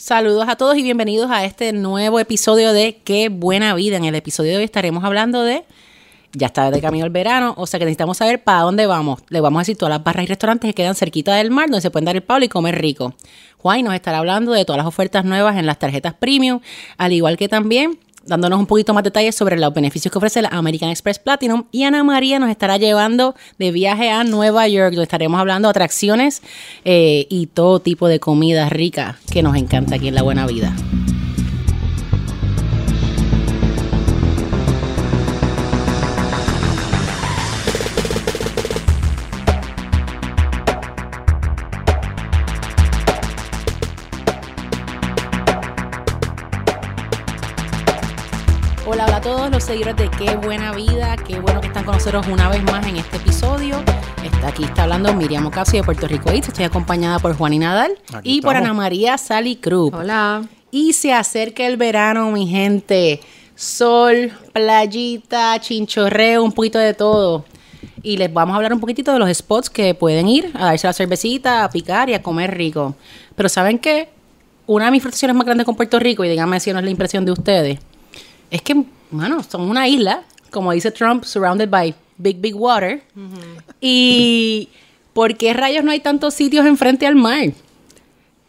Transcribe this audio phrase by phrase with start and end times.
[0.00, 3.98] Saludos a todos y bienvenidos a este nuevo episodio de Qué buena vida.
[3.98, 5.66] En el episodio de hoy estaremos hablando de
[6.32, 9.20] ya está de camino el verano, o sea que necesitamos saber para dónde vamos.
[9.28, 11.82] Le vamos a decir todas las barras y restaurantes que quedan cerquita del mar, donde
[11.82, 13.14] se pueden dar el palo y comer rico.
[13.58, 16.60] Juan nos estará hablando de todas las ofertas nuevas en las tarjetas premium,
[16.96, 20.48] al igual que también dándonos un poquito más detalles sobre los beneficios que ofrece la
[20.48, 21.64] American Express Platinum.
[21.70, 25.70] Y Ana María nos estará llevando de viaje a Nueva York, donde estaremos hablando de
[25.70, 26.42] atracciones
[26.84, 30.74] eh, y todo tipo de comida rica que nos encanta aquí en La Buena Vida.
[49.50, 52.62] Todos los seguidores de Qué Buena Vida, qué bueno que están con nosotros una vez
[52.62, 53.82] más en este episodio.
[54.22, 56.48] Está aquí está hablando Miriam Ocasio de Puerto Rico Eats.
[56.48, 58.54] Estoy acompañada por Juan y Nadal Aquí y por.
[58.54, 59.92] Ana María Sally Cruz.
[59.92, 60.44] Hola.
[60.70, 63.20] Y se acerca el verano, mi gente.
[63.56, 67.44] Sol, playita, chinchorreo, un poquito de todo.
[68.04, 70.86] Y les vamos a hablar un poquitito de los spots que pueden ir a darse
[70.86, 72.94] la cervecita, a picar y a comer rico.
[73.34, 74.10] Pero ¿saben qué?
[74.66, 76.90] Una de mis frustraciones más grandes con Puerto Rico, y díganme si no es la
[76.90, 77.80] impresión de ustedes,
[78.50, 83.02] es que, bueno, son una isla, como dice Trump, surrounded by big, big water.
[83.80, 84.68] Y
[85.12, 87.52] ¿por qué rayos no hay tantos sitios enfrente al mar?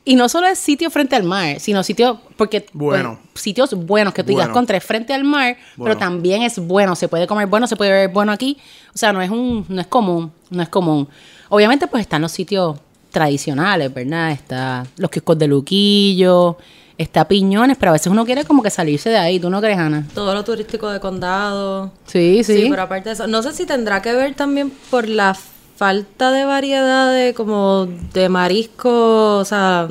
[0.03, 3.19] Y no solo es sitio frente al mar, sino sitio, porque Bueno.
[3.33, 4.53] pues, sitios buenos que tú digas Bueno.
[4.55, 5.93] contra es frente al mar, Bueno.
[5.93, 8.57] pero también es bueno, se puede comer bueno, se puede beber bueno aquí.
[8.95, 11.07] O sea, no es un, no es común, no es común.
[11.49, 12.79] Obviamente, pues están los sitios
[13.11, 14.31] tradicionales, ¿verdad?
[14.31, 16.57] Está los kioscos de Luquillo,
[17.01, 19.77] está Piñones, pero a veces uno quiere como que salirse de ahí, ¿tú no crees,
[19.77, 20.07] Ana?
[20.13, 21.91] Todo lo turístico de condado.
[22.05, 22.63] Sí, sí.
[22.63, 25.35] Sí, pero aparte de eso, no sé si tendrá que ver también por la
[25.75, 29.87] falta de variedad de como de marisco, o sea,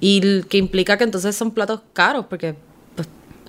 [0.00, 2.56] y que implica que entonces son platos caros porque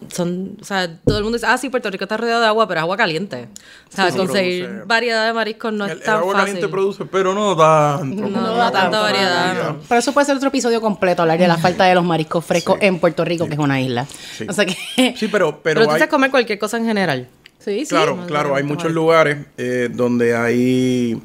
[0.10, 2.68] son, o sea, todo el mundo dice, ah, sí, Puerto Rico está rodeado de agua,
[2.68, 3.48] pero es agua caliente.
[3.92, 6.46] O sea, Sí, conseguir produce- variedad de mariscos no el, es el tan agua fácil.
[6.48, 8.30] caliente produce, pero no tanto.
[8.30, 9.78] No da tanta variedad, no.
[9.88, 12.78] Pero eso puede ser otro episodio completo, hablar de la falta de los mariscos frescos
[12.82, 14.06] en Puerto Rico, que es una isla.
[14.38, 14.46] Sí.
[14.50, 14.76] O sea que...
[15.18, 17.28] Sí, pero, pero, Pero, hay, entonces comer cualquier cosa en general.
[17.60, 17.88] Sí, sí.
[17.90, 21.20] claro, claro, hay muchos lugares eh, donde hay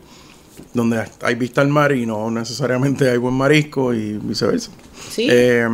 [0.73, 4.71] donde hay vista al mar y no necesariamente hay buen marisco y viceversa.
[5.11, 5.27] Sí.
[5.31, 5.67] Eh,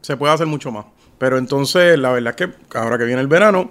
[0.00, 0.84] se puede hacer mucho más.
[1.22, 3.70] Pero entonces, la verdad es que ahora que viene el verano,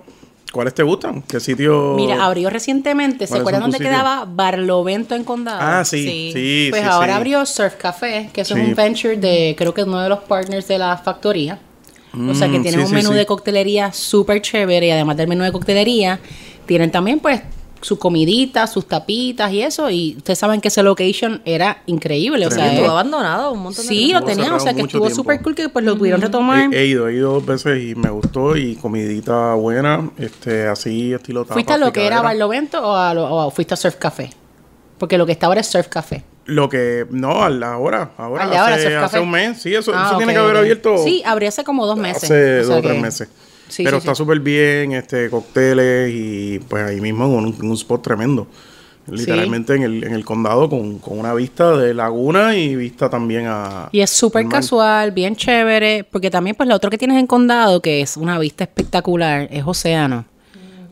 [0.54, 1.22] ¿cuáles te gustan?
[1.24, 1.96] ¿Qué sitio?
[1.98, 3.26] Mira, abrió recientemente.
[3.26, 5.60] ¿Se ¿Cuáles acuerdan dónde quedaba Barlovento en Condado?
[5.62, 6.68] Ah, sí, sí, sí.
[6.70, 7.18] Pues sí, ahora sí.
[7.18, 10.78] abrió Surf Café, que es un venture de, creo que uno de los partners de
[10.78, 11.60] la factoría.
[12.18, 15.44] o sea, que Mm, tienen un menú de coctelería súper chévere y además del menú
[15.44, 16.22] de coctelería,
[16.66, 17.42] tienen también pues
[17.82, 19.90] su comidita, sus tapitas y eso.
[19.90, 22.46] Y ustedes saben que ese location era increíble.
[22.46, 22.82] O sea, Tremendo.
[22.82, 24.20] Estuvo eh, abandonado un montón de sí, tiempo.
[24.20, 24.54] lo tenían.
[24.54, 26.74] O sea, que estuvo súper cool que pues lo pudieron retomar.
[26.74, 31.14] He, he ido, he ido dos veces y me gustó y comidita buena, este, así
[31.14, 32.22] estilo tapas, ¿Fuiste a lo que era.
[32.22, 34.30] Barlovento o, a lo- o fuiste a Surf Café?
[34.98, 36.24] Porque lo que está ahora es Surf Café.
[36.46, 39.74] Lo que, no, a la hora, ahora, Al de ahora, hace, hace un mes, sí,
[39.74, 42.24] eso, Ah, eso tiene ok, que haber abierto Sí, abrió hace como dos meses.
[42.24, 43.30] hace O sea dos o que- tres meses.
[43.72, 44.20] Sí, Pero sí, está sí.
[44.20, 48.48] súper bien, este, cócteles y pues ahí mismo en un, en un spot tremendo.
[49.08, 53.46] Literalmente en, el, en el condado con, con una vista de laguna y vista también
[53.48, 53.90] a...
[53.92, 57.82] Y es súper casual, bien chévere, porque también pues lo otro que tienes en Condado,
[57.82, 60.26] que es una vista espectacular, es Océano.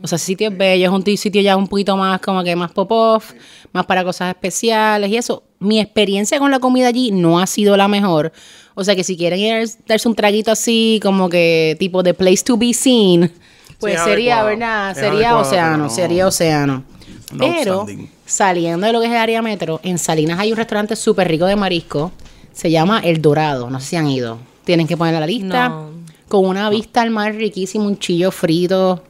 [0.02, 2.42] O sea, ese sitio es bello, es un ti- sitio ya un poquito más como
[2.42, 3.32] que más pop-off,
[3.72, 5.42] más para cosas especiales y eso.
[5.58, 8.32] Mi experiencia con la comida allí no ha sido la mejor.
[8.74, 12.14] O sea que si quieren ir a darse un traguito así, como que tipo de
[12.14, 13.30] place to be seen,
[13.78, 14.46] pues es sería, adecuado.
[14.58, 14.90] ¿verdad?
[14.92, 16.84] Es Sería Océano, no- sería Océano.
[17.32, 17.86] No Pero
[18.26, 21.44] saliendo de lo que es el área metro, en Salinas hay un restaurante súper rico
[21.46, 22.10] de marisco.
[22.52, 23.70] Se llama El Dorado.
[23.70, 24.38] No sé si han ido.
[24.64, 25.68] Tienen que poner la lista.
[25.68, 25.90] No.
[26.28, 29.02] Con una vista al mar riquísimo, un chillo frito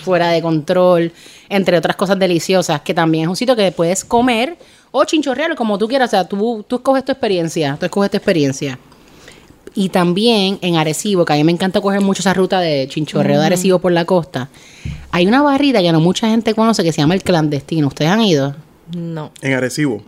[0.00, 1.12] fuera de control,
[1.48, 4.56] entre otras cosas deliciosas, que también es un sitio que puedes comer
[4.90, 6.08] o chinchorrear como tú quieras.
[6.08, 7.76] O sea, tú, tú escoges tu experiencia.
[7.78, 8.78] Tú escoges tu experiencia.
[9.74, 13.38] Y también en Arecibo, que a mí me encanta coger mucho esa ruta de chinchorreo
[13.40, 14.48] de Arecibo por la costa.
[15.12, 17.86] Hay una barrita que no mucha gente conoce que se llama El Clandestino.
[17.86, 18.56] ¿Ustedes han ido?
[18.96, 19.30] No.
[19.42, 20.02] En Arecibo.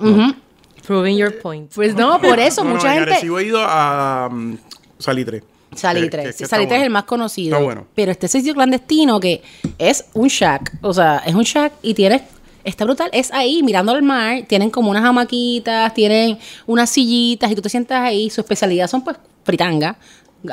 [0.84, 1.72] Proving your point.
[1.72, 3.12] Pues no, por eso, No, no, mucha en gente...
[3.12, 4.56] Arecibo he ido a um,
[4.98, 5.44] Salitre.
[5.74, 6.24] Salitre.
[6.24, 7.54] Que- que- Salitre es el más conocido.
[7.56, 7.86] Está bueno.
[7.94, 9.42] Pero este sitio clandestino que
[9.78, 10.72] es un shack.
[10.82, 12.22] O sea, es un shack y tienes.
[12.64, 13.10] Está brutal.
[13.12, 14.42] Es ahí mirando al mar.
[14.46, 18.30] Tienen como unas hamaquitas, tienen unas sillitas y tú te sientas ahí.
[18.30, 19.96] Su especialidad son pues fritanga,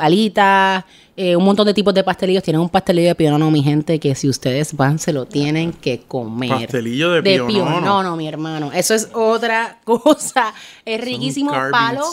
[0.00, 0.84] alitas,
[1.16, 2.42] eh, un montón de tipos de pastelillos.
[2.42, 6.00] Tienen un pastelillo de pionono, mi gente, que si ustedes van se lo tienen que
[6.00, 6.48] comer.
[6.50, 7.50] Pastelillo de pionono.
[7.80, 8.72] pionono, mi hermano.
[8.72, 10.52] Eso es otra cosa.
[10.84, 11.52] Es riquísimo.
[11.52, 12.04] Palo,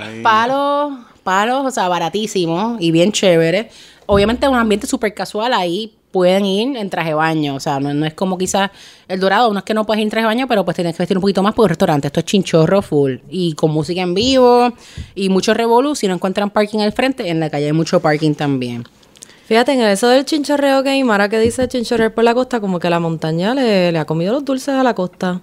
[0.00, 0.22] ahí.
[0.22, 3.74] palo, palos, o sea, baratísimos y bien chéveres.
[4.06, 8.06] Obviamente un ambiente súper casual ahí pueden ir en traje baño, o sea, no, no
[8.06, 8.70] es como quizás
[9.08, 10.94] el dorado, no es que no puedes ir en traje de baño, pero pues tienes
[10.94, 14.00] que vestir un poquito más porque el restaurante, esto es chinchorro full y con música
[14.00, 14.72] en vivo
[15.16, 18.34] y mucho revolú, si no encuentran parking al frente, en la calle hay mucho parking
[18.34, 18.84] también.
[19.46, 22.88] Fíjate, en eso del chinchorreo que Mara que dice chinchorreo por la costa, como que
[22.88, 25.40] la montaña le ha comido los dulces a la costa.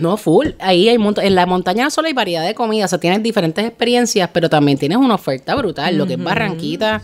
[0.00, 0.48] No, full.
[0.60, 0.96] Ahí hay.
[1.22, 4.78] En la montaña solo hay variedad de comida, o sea, tienes diferentes experiencias, pero también
[4.78, 5.96] tienes una oferta brutal.
[5.96, 7.02] Lo que es Barranquita,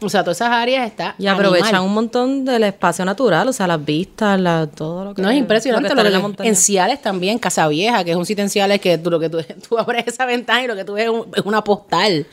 [0.00, 1.16] o sea, todas esas áreas está.
[1.18, 1.86] Y aprovechan animal.
[1.86, 5.36] un montón del espacio natural, o sea, las vistas, la, todo lo que No, es
[5.38, 5.88] impresionante.
[5.88, 6.48] lo que Lo en la montaña.
[6.48, 9.28] en Ciales también, Casa Vieja, que es un sitio en Ciales que tú, lo que
[9.30, 9.38] tú,
[9.68, 12.26] tú abres esa ventana y lo que tú ves es, un- es una postal.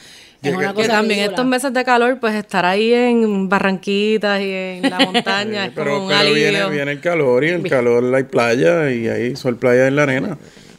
[0.49, 1.25] Es que- una también ridícula.
[1.25, 5.73] estos meses de calor, pues estar ahí en Barranquitas y en la montaña Sí, es
[5.75, 6.51] pero como un pero alivio.
[6.51, 10.03] viene, viene el calor y el calor hay playa y ahí sol playa en la
[10.03, 10.37] arena.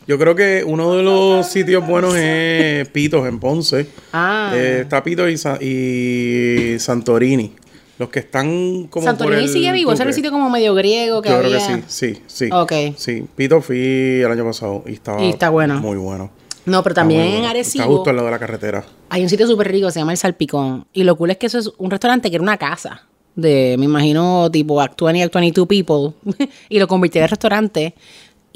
[0.08, 3.88] Yo creo que uno de los sitios buenos es Pitos en Ponce.
[4.12, 4.52] Ah.
[4.54, 7.52] Eh, está Pitos y, Sa- y Santorini.
[7.98, 10.74] Los que están como por Santorini el sigue vivo, ese era el sitio como medio
[10.74, 11.56] griego que Yo había.
[11.58, 12.48] creo que sí, sí, sí.
[12.52, 12.72] Ok.
[12.96, 15.80] Sí, Pitos fui el año pasado y estaba Y está bueno.
[15.80, 16.30] muy bueno.
[16.66, 17.44] No, pero también en.
[17.44, 17.84] Arecibo.
[17.84, 18.84] Está justo al lado de la carretera.
[19.08, 20.86] Hay un sitio súper rico, se llama El Salpicón.
[20.92, 23.06] Y lo cool es que eso es un restaurante que era una casa.
[23.36, 26.14] De, me imagino, tipo Act 20, Act 22 people.
[26.68, 27.94] y lo convirtieron en restaurante.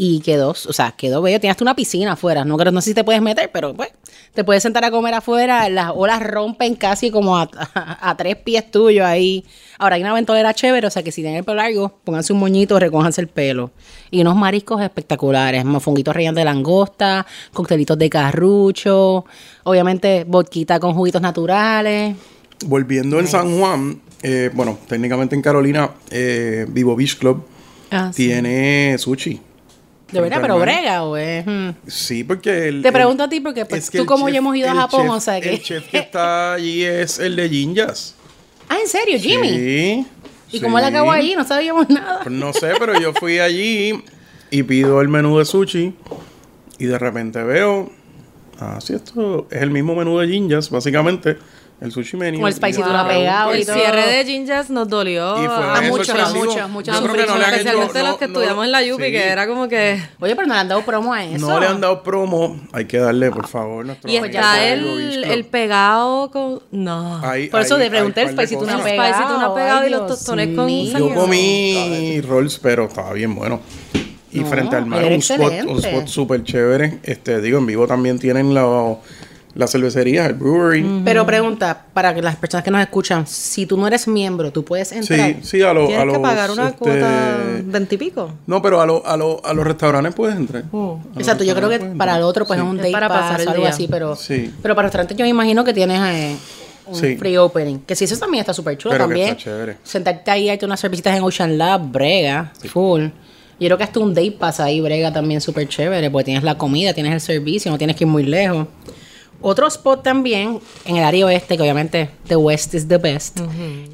[0.03, 1.39] Y quedó, o sea, quedó bello.
[1.41, 2.43] Tienes hasta una piscina afuera.
[2.47, 3.91] No, creo- no sé si te puedes meter, pero pues,
[4.33, 5.69] te puedes sentar a comer afuera.
[5.69, 9.45] Las olas rompen casi como a, a, tres pies tuyos ahí.
[9.79, 12.39] Ahora hay una ventolera chévere, o sea que si tienen el pelo largo, pónganse un
[12.39, 13.73] moñito, recójanse el pelo.
[14.11, 19.27] Y unos mariscos espectaculares, mofonguitos rellenos de langosta, coctelitos de carrucho,
[19.65, 22.17] obviamente vodquita con juguitos naturales.
[22.65, 27.45] Volviendo en San Juan, eh, bueno, técnicamente en Carolina, eh, Vivo Beach Club
[27.91, 28.29] Ah, sí.
[28.29, 29.41] tiene sushi.
[30.13, 31.45] De verdad, pero brega, güey.
[31.87, 34.33] Sí, porque el, Te el- pregunto a ti porque, pues, es que tú como chef-
[34.33, 37.19] ya hemos ido a Japón, chef- o sea que- El chef que está allí es
[37.19, 38.15] el de Jinjas.
[38.69, 39.49] Ah, ¿en serio, Jimmy?
[39.51, 40.07] Sí.
[40.53, 41.19] ¿Y cómo le acabó sí.
[41.19, 41.35] ahí?
[41.37, 42.21] No sabíamos nada.
[42.25, 44.03] Pues no sé, pero yo fui allí
[44.51, 45.95] y pido el menú de sushi
[46.79, 47.91] y de repente veo,
[48.59, 51.37] ah, sí, esto es el mismo menú de Jinjas, básicamente,
[51.81, 52.41] el sushi menu.
[52.41, 55.43] Con el spicy tuna pegado El cierre de Ginjas nos dolió.
[55.43, 56.95] Y fue a muchos, a muchos, muchos.
[56.95, 59.11] Especialmente los que no- estudiamos en la Yupi, sí.
[59.13, 60.01] que era como que...
[60.21, 61.47] Oye, pero no le han dado promo a eso.
[61.49, 66.31] No le han dado promo, hay que darle, por favor, nuestro Y está el, pegado
[66.31, 66.61] con...
[66.71, 67.23] No.
[67.51, 69.15] Por eso le pregunté el spicy tuna pegado.
[69.15, 70.69] spicy tuna pegado y los tostones con.
[70.69, 73.61] Yo comí rolls, pero estaba bien bueno.
[74.33, 77.01] Y No, frente al mar, un spot, un spot súper chévere.
[77.03, 78.65] Este, digo, en vivo también tienen la,
[79.61, 81.03] la cervecería, el brewery.
[81.05, 84.65] Pero pregunta, para que las personas que nos escuchan, si tú no eres miembro, ¿tú
[84.65, 85.35] puedes entrar?
[85.35, 86.17] Sí, sí, a, lo- a Tienes los...
[86.17, 88.33] que pagar una este, cuota veintipico.
[88.47, 90.65] No, pero a, lo- a, lo- a los restaurantes puedes entrar.
[90.65, 93.09] A los Exacto, yo creo que para el otro pues es un Es day para
[93.09, 93.71] pass pasar el algo día.
[93.71, 94.53] así, pero, Sí.
[94.63, 96.37] pero para restaurantes yo me imagino que tienes eh,
[96.87, 97.17] un Sí.
[97.17, 97.79] free opening.
[97.87, 99.29] Que si eso también está súper chulo Pero que también.
[99.31, 99.77] está chévere.
[99.85, 103.03] Sentarte ahí, darte unas cervecitas en Ocean Lab, brega, full.
[103.61, 106.57] Yo creo que hasta un day pass ahí, brega, también súper chévere, porque tienes la
[106.57, 108.67] comida, tienes el servicio, no tienes que ir muy lejos.
[109.43, 113.41] Otro spot también, en el área oeste, que obviamente the west is the best.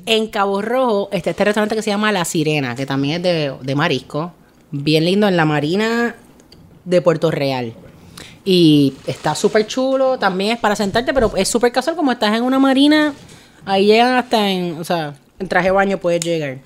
[0.06, 3.54] En Cabo Rojo está este restaurante que se llama La Sirena, que también es de,
[3.60, 4.32] de marisco.
[4.72, 6.16] Bien lindo, en la marina
[6.84, 7.74] de Puerto Real.
[8.44, 12.42] Y está súper chulo, también es para sentarte, pero es súper casual como estás en
[12.42, 13.12] una marina.
[13.64, 16.58] Ahí llegan hasta en, o sea, en traje de baño puedes llegar.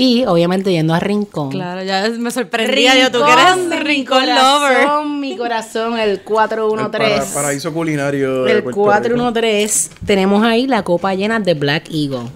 [0.00, 1.50] Y obviamente yendo a Rincón.
[1.50, 3.10] Claro, ya me sorprendía yo.
[3.10, 4.38] Tú que eres mi rincón lover.
[4.84, 7.14] corazón, Mi corazón, el El 413.
[7.16, 8.82] para- paraíso culinario el Puerto Rico.
[8.84, 9.90] 413.
[10.06, 12.28] Tenemos ahí la copa llena de Black Eagle.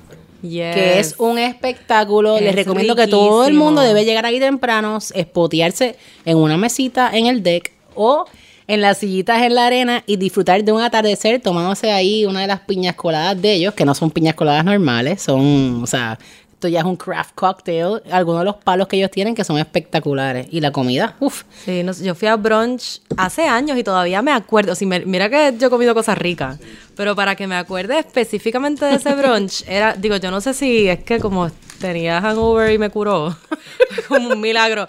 [0.42, 0.74] Yes.
[0.74, 2.40] Que es un espectáculo.
[2.40, 7.10] Les Es recomiendo que todo el mundo debe llegar ahí temprano, espotearse en una mesita
[7.16, 8.24] en el deck o
[8.66, 12.46] en las sillitas en la arena y disfrutar de un atardecer tomándose ahí una de
[12.48, 16.18] las piñas coladas de ellos, que no son piñas coladas normales, son, o sea,
[16.62, 18.00] esto ya es un craft cocktail.
[18.12, 20.46] Algunos de los palos que ellos tienen que son espectaculares.
[20.52, 21.42] Y la comida, uff.
[21.64, 24.72] Sí, no yo fui a brunch hace años y todavía me acuerdo.
[24.86, 26.58] Me- mira que yo he comido cosas ricas,
[26.96, 30.88] pero para que me acuerde específicamente de ese brunch, era, digo, yo no sé si
[30.88, 33.36] es que como tenía hangover y me curó,
[34.08, 34.86] como un milagro,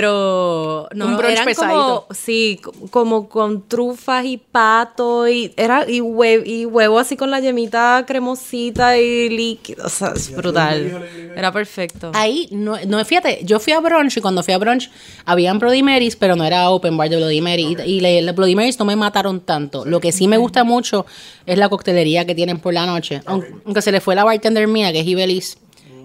[0.00, 1.74] pero no, Un no, brunch eran pesadito.
[1.74, 7.16] como, sí, co- como con trufas y pato y era y, hue- y huevo así
[7.16, 11.02] con la yemita cremosita y líquido, o sea, es brutal.
[11.34, 12.10] Era perfecto.
[12.14, 14.90] Ahí, no, no, fíjate, yo fui a brunch y cuando fui a brunch
[15.24, 17.76] habían Bloody Marys, pero no era open bar de Bloody Mary.
[17.86, 19.84] Y, y los Bloody Marys no me mataron tanto.
[19.86, 21.06] Lo que sí me gusta mucho
[21.46, 23.22] es la coctelería que tienen por la noche.
[23.26, 25.58] Aunque, aunque se le fue la bartender mía, que es Ibelis,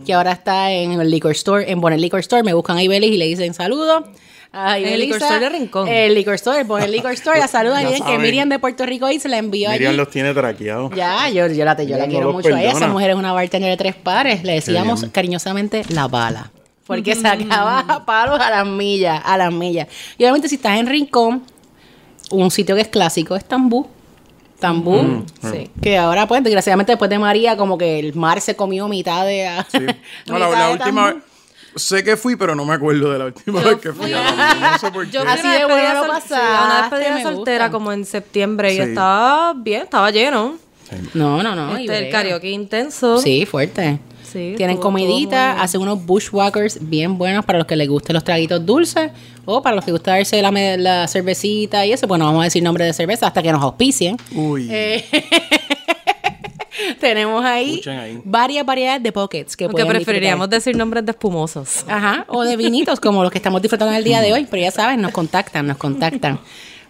[0.06, 2.44] que ahora está en el liquor store, en Bonnet Liquor Store.
[2.44, 4.04] Me buscan a Ibelis y le dicen saludos.
[4.54, 5.88] Ay, En el liquor store de Rincón.
[5.88, 7.40] El liquor store, pon el liquor store.
[7.40, 8.18] La saluda Ya bien que.
[8.18, 9.98] Miriam de Puerto Rico y se la envió Miriam allí.
[9.98, 10.94] los tiene traqueados.
[10.94, 12.72] Ya, yo, yo la, yo la Miriam quiero mucho a ella.
[12.72, 14.44] Esa mujer es una bartender de tres pares.
[14.44, 16.52] Le decíamos cariñosamente la bala.
[16.86, 19.88] Porque sacaba a palos a las millas, a las millas.
[20.18, 21.44] Y obviamente si estás en Rincón,
[22.32, 23.88] un sitio que es clásico es Tambú.
[24.62, 25.70] Tambú, Sí.
[25.82, 29.50] que ahora pues desgraciadamente después de María como que el mar se comió mitad de...
[29.70, 29.80] Sí.
[30.28, 31.24] No, la, mitad la de última vez.
[31.76, 34.14] Sé que fui, pero no me acuerdo de la última vez que fui.
[34.14, 35.12] a la- No sé por qué.
[35.12, 37.72] Yo Así de bueno una despedida me soltera gusta.
[37.72, 38.82] como en septiembre y Sí.
[38.84, 40.56] estaba bien, estaba lleno.
[41.14, 41.80] No, no, no.
[41.80, 43.18] y Este, el karaoke intenso.
[43.20, 44.00] Sí, fuerte.
[44.32, 48.24] Sí, Tienen estuvo- comidita, hacen unos bushwhackers bien buenos para los que les gusten los
[48.24, 49.12] traguitos dulces
[49.46, 52.08] o para los que gusta darse la, la cervecita y eso.
[52.08, 54.18] Bueno, vamos a decir nombre de cerveza hasta que nos auspicien.
[54.36, 54.68] Uy.
[54.72, 55.06] Eh,
[57.00, 57.82] Tenemos ahí,
[58.24, 60.60] varias variedades de pockets que Aunque preferiríamos disfrutar.
[60.60, 61.86] decir nombres de espumosos.
[61.88, 64.64] Ajá, o de vinitos como los que estamos disfrutando en el día de hoy, pero
[64.64, 66.40] ya saben, nos contactan, nos contactan.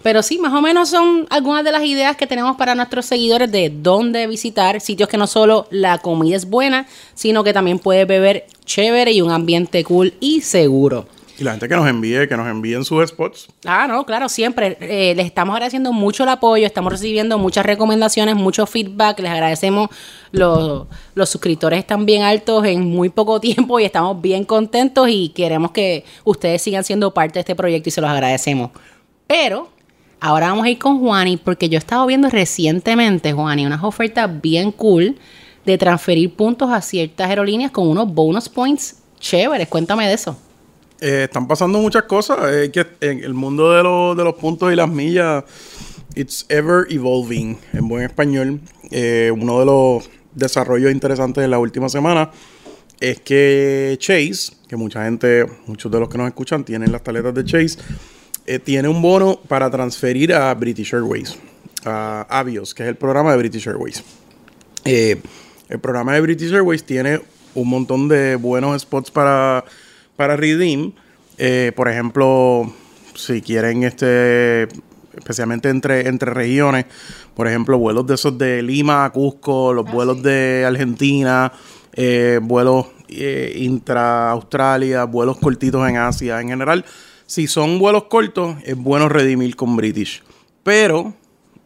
[0.03, 3.51] Pero sí, más o menos son algunas de las ideas que tenemos para nuestros seguidores
[3.51, 8.08] de dónde visitar, sitios que no solo la comida es buena, sino que también puedes
[8.08, 11.08] beber chévere y un ambiente cool y seguro.
[11.41, 13.48] Y la gente que nos envíe, que nos envíen sus spots.
[13.65, 14.77] Ah, no, claro, siempre.
[14.79, 19.89] Eh, les estamos agradeciendo mucho el apoyo, estamos recibiendo muchas recomendaciones, mucho feedback, les agradecemos.
[20.31, 25.29] Los, los suscriptores están bien altos en muy poco tiempo y estamos bien contentos y
[25.29, 28.70] queremos que ustedes sigan siendo parte de este proyecto y se los agradecemos.
[29.25, 29.70] Pero
[30.22, 34.30] ahora vamos a ir con Juani porque yo he estado viendo recientemente, Juani, unas ofertas
[34.42, 35.18] bien cool
[35.66, 39.68] de transferir puntos a ciertas aerolíneas con unos bonus points chéveres.
[39.68, 40.38] Cuéntame de eso.
[41.01, 42.38] Eh, están pasando muchas cosas.
[42.51, 45.44] eh, que en el mundo de, los- de los puntos y las millas,
[46.16, 47.58] it's ever evolving.
[47.74, 48.62] En buen español,
[48.94, 52.30] Eh, uno de los desarrollos interesantes de la última semana
[53.00, 57.34] es que Chase, que mucha gente, muchos de los que nos escuchan tienen las tarjetas
[57.34, 57.80] de Chase,
[58.45, 61.38] eh, tiene un bono para transferir a British Airways,
[61.86, 64.03] a Avios, que es el programa de British Airways.
[64.86, 65.21] Eh,
[65.69, 67.21] el programa de British Airways tiene
[67.53, 69.63] un montón de buenos spots para,
[70.15, 70.93] para redeem.
[71.38, 72.71] Eh, por ejemplo,
[73.15, 74.67] si quieren este
[75.17, 76.86] especialmente entre, entre regiones,
[77.36, 81.51] por ejemplo, vuelos de esos de Lima a Cusco, los vuelos de Argentina,
[81.93, 86.39] eh, vuelos eh, intra-Australia, vuelos cortitos en Asia.
[86.39, 86.86] En general,
[87.31, 90.21] si son vuelos cortos, es bueno redimir con British.
[90.63, 91.13] Pero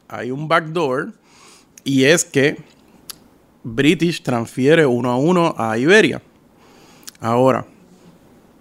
[0.07, 1.11] hay un backdoor
[1.83, 2.57] y es que
[3.63, 6.21] British transfiere uno a uno a Iberia.
[7.19, 7.65] Ahora,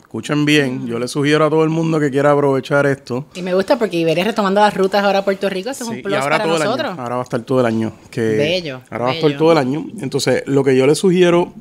[0.00, 3.26] escuchen bien, yo le sugiero a todo el mundo que quiera aprovechar esto.
[3.34, 5.92] Y me gusta porque Iberia retomando las rutas ahora a Puerto Rico, eso es Sí,
[5.92, 6.90] un y plus ahora para todo el nosotros.
[6.92, 7.02] año.
[7.02, 7.92] Ahora va a estar todo el año.
[8.10, 9.84] Que Bello, Ahora va a estar todo el año.
[10.00, 11.52] Entonces, lo que yo le sugiero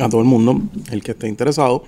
[0.00, 1.84] a todo el mundo, el que esté interesado,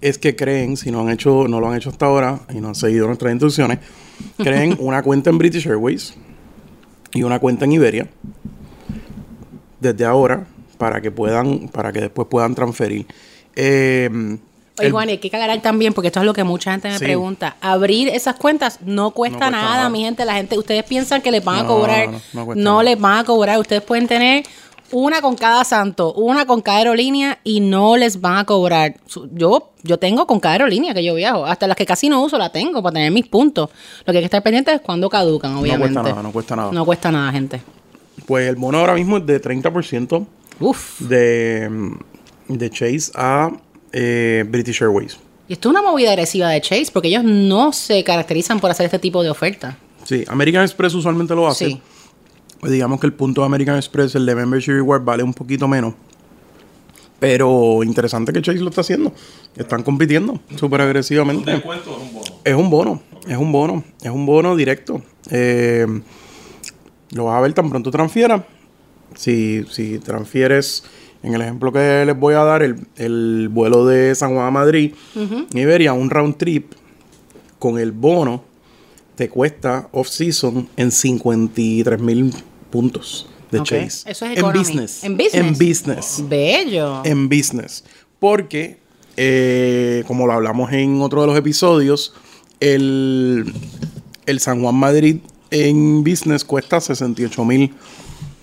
[0.00, 2.68] es que creen, si no han hecho, no lo han hecho hasta ahora y no
[2.68, 3.78] han seguido nuestras instrucciones,
[4.36, 6.14] creen una cuenta en British Airways
[7.14, 8.08] y una cuenta en Iberia
[9.80, 13.06] desde ahora para que puedan, para que después puedan transferir.
[13.56, 14.08] Eh,
[14.78, 16.88] Oye, el- Juan, y hay que aclarar también, porque esto es lo que mucha gente
[16.88, 17.04] me Sí.
[17.04, 17.56] pregunta.
[17.60, 19.88] Abrir esas cuentas no cuesta, cuesta nada, nada.
[19.90, 20.24] mi gente.
[20.24, 22.10] La gente, ustedes piensan que les van a cobrar.
[22.32, 23.58] no, No, les van a cobrar.
[23.58, 24.44] Ustedes pueden tener
[24.92, 28.96] una con cada santo, una con cada aerolínea y no les van a cobrar.
[29.32, 31.44] Yo, yo tengo con cada aerolínea que yo viajo.
[31.44, 33.70] Hasta las que casi no uso la tengo para tener mis puntos.
[34.04, 35.94] Lo que hay que estar pendiente es cuando caducan, obviamente.
[35.94, 36.72] cuesta nada, no cuesta nada.
[36.72, 37.60] No cuesta nada, gente.
[38.26, 40.26] pues el bono ahora mismo es de 30%.
[40.60, 41.00] Uf.
[41.00, 41.70] de,
[42.48, 43.52] de Chase a
[43.92, 45.18] eh, British Airways.
[45.48, 48.86] Y esto es una movida agresiva de Chase, porque ellos no se caracterizan por hacer
[48.86, 49.76] este tipo de ofertas.
[50.04, 51.66] Sí, American Express usualmente lo hace.
[51.66, 51.82] Sí.
[52.60, 55.68] Pues digamos que el punto de American Express, el de Membership Reward, vale un poquito
[55.68, 55.94] menos.
[57.20, 59.12] Pero interesante que Chase lo está haciendo.
[59.56, 61.62] Están compitiendo súper agresivamente.
[62.44, 65.02] Es un bono, es un bono, es un bono directo.
[65.30, 65.86] Eh,
[67.10, 68.46] lo vas a ver tan pronto transfiera.
[69.14, 70.84] Si, si transfieres,
[71.22, 74.50] en el ejemplo que les voy a dar, el, el vuelo de San Juan a
[74.50, 74.94] Madrid,
[75.52, 76.72] Iberia, un round trip
[77.58, 78.44] con el bono
[79.16, 82.32] te cuesta off-season en 53 mil
[82.70, 83.62] puntos de.
[83.62, 84.10] Chase.
[84.10, 84.58] Eso es en economy.
[84.58, 85.04] business.
[85.04, 85.34] En business.
[85.34, 87.02] En business Bello.
[87.04, 87.84] en business.
[88.18, 88.78] Porque,
[89.16, 92.12] eh, como lo hablamos en otro de los episodios,
[92.60, 93.52] el,
[94.26, 95.18] el San Juan Madrid
[95.50, 97.72] en business cuesta 68 mil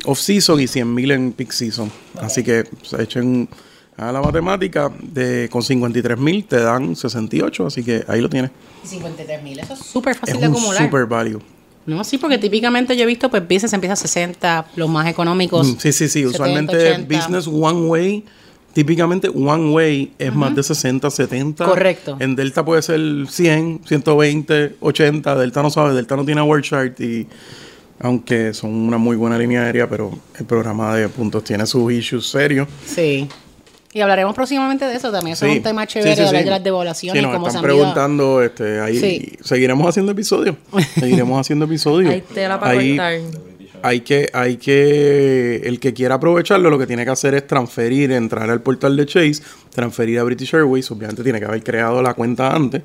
[0.05, 1.91] off-season y 100 mil en peak season.
[2.20, 3.50] Así que se echen
[3.98, 8.51] a la matemática, de, con 53 mil te dan 68, así que ahí lo tienes.
[8.84, 10.84] 53 mil, eso es súper Es fácil de un acumular.
[10.84, 11.41] super value.
[11.86, 15.68] No, sí, porque típicamente yo he visto, pues, business empieza a 60, los más económicos.
[15.68, 16.22] Mm, Sí, sí, sí.
[16.24, 17.15] 70, Usualmente 80.
[17.18, 18.24] business one way
[18.75, 21.63] típicamente one way es más de 60, 70.
[21.63, 22.18] Correcto.
[22.20, 23.00] En Delta puede ser
[23.30, 25.36] 100, 120, 80.
[25.36, 27.25] Delta no sabe, Delta no tiene word chart y
[28.00, 32.27] aunque son una muy buena línea aérea, pero el programa de puntos tiene sus issues
[32.27, 32.68] serios.
[32.86, 33.30] Sí.
[33.96, 35.34] Y hablaremos próximamente de eso también.
[35.36, 36.44] Eso es un tema Sí, chévere sí, hablar sí.
[36.46, 39.32] de las devaluaciones Sí, y nos cómo se están han preguntando, este, ahí Sí.
[39.42, 40.58] seguiremos haciendo episodios.
[41.00, 42.12] seguiremos haciendo episodios.
[42.12, 43.00] Hay tela para Ahí-
[43.82, 48.12] hay que, hay que, el que quiera aprovecharlo, lo que tiene que hacer es transferir,
[48.12, 49.42] entrar al portal de Chase,
[49.74, 52.82] transferir a British Airways, obviamente tiene que haber creado la cuenta antes,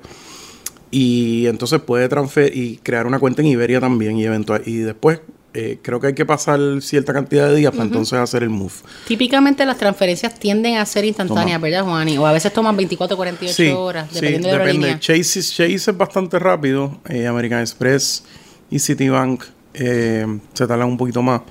[0.91, 5.21] y entonces puede transferir y crear una cuenta en Iberia también, y eventual, y después
[5.53, 8.73] eh, creo que hay que pasar cierta cantidad de días para entonces hacer el move.
[9.07, 11.59] Típicamente las transferencias tienden a ser instantáneas, Toma.
[11.59, 12.19] ¿verdad, Juani?
[12.19, 15.01] O a veces toman 24 o 48 horas, dependiendo de la depende.
[15.01, 17.01] Chase, Chase es bastante rápido.
[17.09, 18.23] eh, American Express
[18.71, 19.43] y Citibank
[19.75, 21.43] eh, se tardan un poquito más.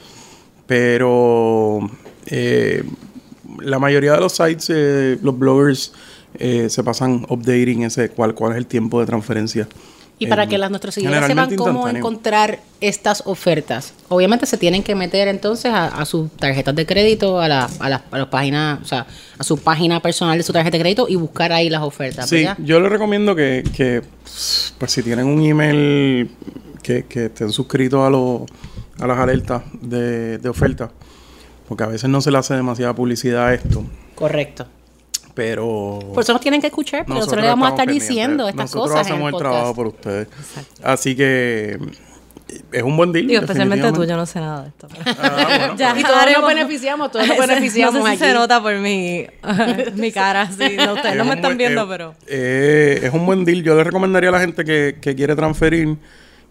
[0.65, 1.89] Pero
[3.60, 4.70] la mayoría de los sites,
[5.22, 5.91] los bloggers,
[6.38, 9.68] se pasan updating ese cuál, cuál es el tiempo de transferencia.
[10.19, 14.93] Y para que las, nuestros seguidores sepan cómo encontrar estas ofertas, obviamente se tienen que
[14.93, 18.79] meter entonces a, a sus tarjetas de crédito, a la, a las a las páginas,
[18.81, 19.07] o sea,
[19.38, 22.38] a su página personal de su tarjeta de crédito y buscar ahí las ofertas, Sí,
[22.38, 22.57] ¿verdad?
[22.59, 24.01] yo les recomiendo que, que,
[24.77, 26.29] pues si tienen un email
[26.83, 28.41] que, que estén suscritos a, los
[28.99, 30.91] a las alertas de, de oferta,
[31.67, 33.85] porque a veces no se le hace demasiada publicidad a esto,
[34.15, 34.65] Correcto.
[35.33, 38.07] Pero Por eso nos tienen que escuchar, porque nosotros, le vamos a estar pendientes.
[38.09, 39.51] diciendo estas Nosotros cosas en hacemos el el, podcast.
[39.53, 40.27] trabajo por ustedes.
[40.83, 41.77] Así que
[42.71, 43.27] es un buen deal.
[43.27, 44.88] Digo, especialmente tú, yo no sé nada de esto.
[45.21, 48.25] Ah, bueno, Ya Y todos nos beneficiamos, todos nos beneficiamos No sé si aquí.
[48.25, 49.27] se nota por mi,
[49.95, 50.75] mi cara, sí.
[50.77, 52.15] No, ustedes Es no me están buen- viendo, eh, pero...
[52.27, 53.62] eh, es un buen deal.
[53.63, 55.98] Yo le recomendaría a la gente que, que quiere transferir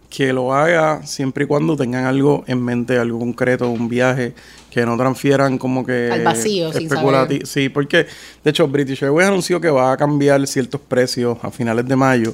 [0.09, 4.33] que lo haga siempre y cuando tengan algo en mente, algo concreto, un viaje,
[4.71, 6.09] que no transfieran como que...
[6.11, 7.47] Al vacío, sin especulati- saber.
[7.47, 8.07] Sí, porque
[8.43, 12.33] de hecho British Airways anunció que va a cambiar ciertos precios a finales de mayo.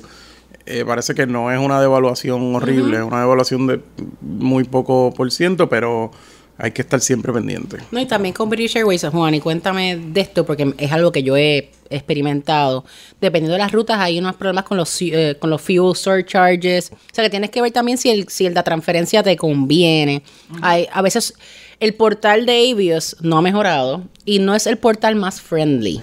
[0.65, 3.81] Eh, parece que no es una devaluación horrible, es una devaluación de
[4.21, 6.11] muy poco por ciento, pero
[6.57, 7.77] hay que estar siempre pendiente.
[7.91, 11.21] No, y también con British Airways, Juan, y cuéntame de esto, porque es algo que
[11.23, 12.85] yo he experimentado.
[13.19, 16.91] Dependiendo de las rutas, hay unos problemas con los, eh, con los fuel surcharges.
[16.91, 20.23] O sea, que tienes que ver también si, el, si el- la transferencia te conviene.
[20.61, 21.33] hay, a veces
[21.79, 26.01] el portal de Avios no ha mejorado y no es el portal más friendly.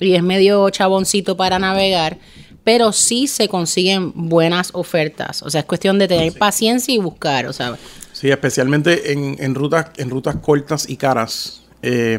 [0.00, 2.18] Y es medio chaboncito para navegar.
[2.62, 5.42] Pero sí se consiguen buenas ofertas.
[5.42, 7.46] O sea, es cuestión de tener paciencia y buscar.
[7.46, 7.76] O sea,
[8.18, 11.62] Sí, especialmente en, en rutas en rutas cortas y caras.
[11.82, 12.18] Eh,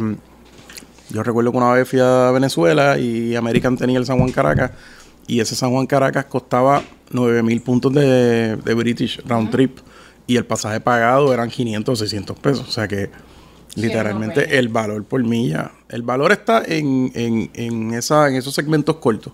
[1.09, 4.71] yo recuerdo que una vez fui a Venezuela y American tenía el San Juan Caracas
[5.27, 6.81] y ese San Juan Caracas costaba
[7.11, 9.79] 9 mil puntos de, de British round trip
[10.25, 12.65] y el pasaje pagado eran 500 o 600 pesos.
[12.65, 13.09] O sea que
[13.75, 14.57] literalmente no-brainer.
[14.57, 19.33] el valor por milla, el valor está en, en, en, esa, en esos segmentos cortos.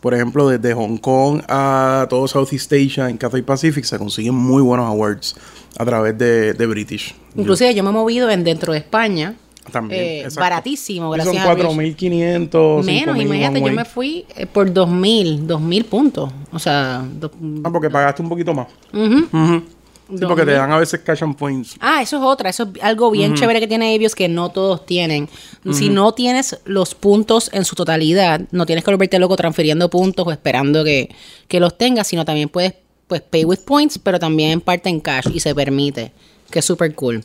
[0.00, 4.62] Por ejemplo, desde Hong Kong a todo Southeast Asia, en Cathay Pacific, se consiguen muy
[4.62, 5.34] buenos awards
[5.76, 7.14] a través de, de British.
[7.34, 9.34] Inclusive yo me he movido en dentro de España.
[9.70, 11.98] También, eh, baratísimo, Y gracias Son a British.
[12.00, 16.32] 4.500, Menos, 5.000 imagínate, yo me fui eh, por 2.000, 2.000 puntos.
[16.52, 17.30] O sea, do-
[17.64, 18.68] Ah, porque pagaste un poquito más.
[18.92, 19.26] ujú.
[19.32, 19.62] Ujú.
[20.10, 20.56] Sí, porque te 2.000.
[20.56, 21.76] dan a veces cash and points.
[21.80, 24.84] Ah, eso es otra, eso es algo bien chévere que tiene Avios que no todos
[24.86, 25.28] tienen.
[25.72, 30.26] Si no tienes los puntos en su totalidad, no tienes que volverte loco transfiriendo puntos
[30.26, 31.14] o esperando que,
[31.48, 32.74] que los tengas, sino también puedes
[33.06, 36.12] pues pay with points, pero también en parte en cash y se permite,
[36.48, 37.24] que es súper cool.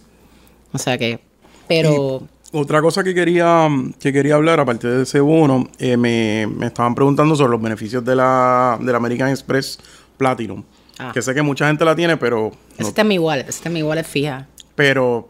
[0.73, 1.19] O sea que,
[1.67, 2.23] pero...
[2.51, 3.67] Otra cosa que quería,
[3.99, 8.03] que quería hablar, aparte de ese bono, eh, me, me estaban preguntando sobre los beneficios
[8.05, 9.77] de la, de la American Express
[10.17, 10.63] Platinum.
[10.97, 11.11] Ah.
[11.13, 14.03] Que sé que mucha gente la tiene, pero, no- está en mi wallet, mi wallet
[14.05, 14.47] fija.
[14.75, 15.29] pero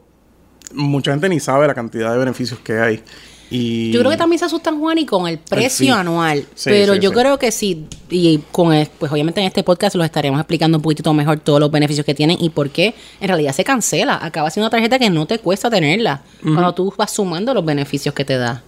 [0.73, 3.03] mucha gente ni sabe la cantidad de beneficios que hay.
[3.51, 5.99] Y Yo creo que también se asustan, Juan, y con el precio fee.
[5.99, 6.45] anual.
[6.55, 9.95] Sí, pero sí, yo creo que sí, y con el- pues obviamente en este podcast
[9.95, 13.27] los estaremos explicando un poquitito mejor todos los beneficios que tienen y por qué en
[13.27, 14.17] realidad se cancela.
[14.19, 16.23] Acaba siendo una tarjeta que no te cuesta tenerla.
[16.41, 18.63] Cuando tú vas sumando los beneficios que te da.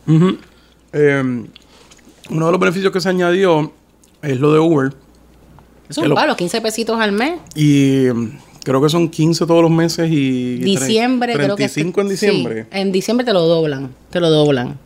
[0.93, 1.23] Eh,
[2.29, 3.71] uno de los beneficios que se añadió
[4.21, 4.93] es lo de Uber.
[5.89, 7.39] Es Que un lo- palo, 15 pesitos al mes.
[7.55, 8.29] Y mm,
[8.63, 10.55] creo que son 15 todos los meses y...
[10.57, 11.67] Diciembre, creo que...
[11.69, 12.65] 35 en sí, diciembre.
[12.71, 14.77] en diciembre te lo doblan, te lo doblan.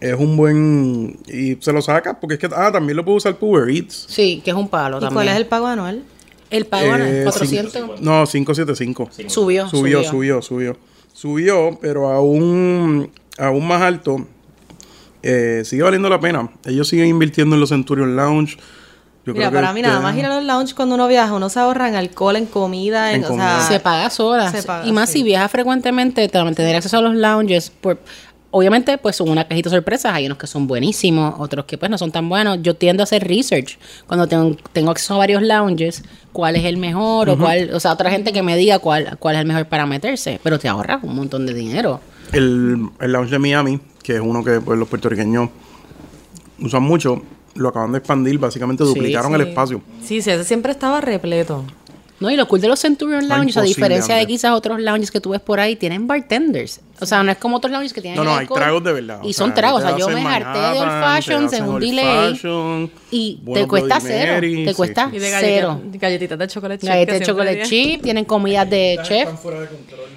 [0.00, 1.18] Es un buen...
[1.28, 2.48] Y se lo saca porque es que...
[2.54, 4.06] Ah, también lo puedo usar por Uber Eats.
[4.08, 5.14] Sí, que es un palo ¿Y también.
[5.14, 6.02] cuál es el pago anual?
[6.50, 9.10] El pago Eh, 400 cinco- no, 575.
[9.28, 10.76] subió, Subió, subió, subió.
[11.12, 14.26] Subió, pero aún, aún más alto.
[15.22, 16.50] Eh, sigue valiendo la pena.
[16.64, 18.56] Ellos siguen invirtiendo en los Centurion Lounge.
[19.30, 21.32] Yo Mira, creo que para mí nada más ir a los lounge cuando uno viaja,
[21.32, 23.60] uno se ahorra en alcohol, en comida, en, En o comida.
[23.60, 24.52] sea, se paga sola.
[24.84, 25.18] y más sí.
[25.18, 27.70] si viajas frecuentemente, te- tener acceso a los lounges.
[27.70, 27.98] Por,
[28.52, 30.12] obviamente, pues son una cajita de sorpresas.
[30.12, 32.58] Hay unos que son buenísimos, otros que pues no son tan buenos.
[32.62, 36.76] Yo tiendo a hacer research cuando tengo, tengo acceso a varios lounges, cuál es el
[36.76, 39.66] mejor o cuál, o sea, otra gente que me diga cuál, cuál es el mejor
[39.66, 42.00] para meterse, pero te ahorras un montón de dinero.
[42.32, 45.48] El, el lounge de Miami, que es uno que pues, los puertorriqueños
[46.60, 47.22] usan mucho,
[47.54, 49.48] lo acaban de expandir, básicamente duplicaron el Sí.
[49.48, 49.82] espacio.
[50.02, 51.64] Sí, sí, ese siempre estaba repleto.
[52.20, 55.10] No, y lo cool de los Centurion Está Lounges, a diferencia de quizás otros lounges
[55.10, 56.80] que tú ves por ahí, tienen bartenders.
[57.00, 59.20] O sea, no es como otros lounges que tienen No, no, hay tragos de verdad.
[59.24, 59.82] Y son tragos.
[59.82, 62.38] O sea, yo me harté de old fashions en un delay.
[63.10, 64.34] Y te cuesta cero.
[64.40, 65.80] Te cuesta cero.
[65.94, 66.88] galletitas, de chocolate chip.
[66.88, 69.28] Galletas de chocolate chip, tienen comidas de chef.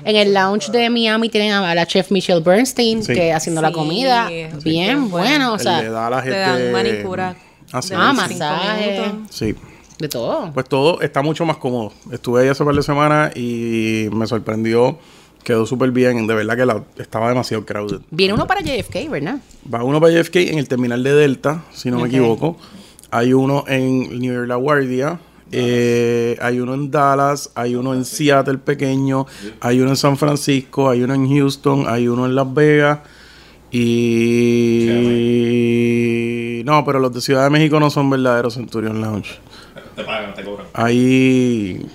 [0.04, 4.30] En el lounge de Miami tienen a la chef Michelle Bernstein que haciendo la comida.
[4.62, 5.80] Bien bueno, o sea,
[6.22, 7.36] te dan manicura.
[7.72, 9.12] Ah, masaje.
[9.30, 9.56] Sí.
[10.00, 10.52] De todo.
[10.54, 11.94] Pues todo está mucho más cómodo.
[12.12, 14.98] Estuve ahí hace par de semanas y me sorprendió.
[15.44, 16.26] Quedó súper bien.
[16.28, 18.00] De verdad que la- estaba demasiado crowded.
[18.12, 19.40] Viene uno para JFK, ¿verdad?
[19.74, 22.58] Va uno para JFK en el terminal de Delta, si no me equivoco.
[23.12, 25.20] Hay uno en New York La Guardia.
[25.56, 29.28] eh, hay uno en Dallas, hay uno en Seattle pequeño,
[29.60, 33.00] hay uno en San Francisco, hay uno en Houston, hay uno en Las Vegas
[35.04, 39.40] y no, pero los de Ciudad de México no son verdaderos Centurion Lounge.
[39.96, 40.68] Te pagan, te cobran.
[40.74, 41.86] Ahí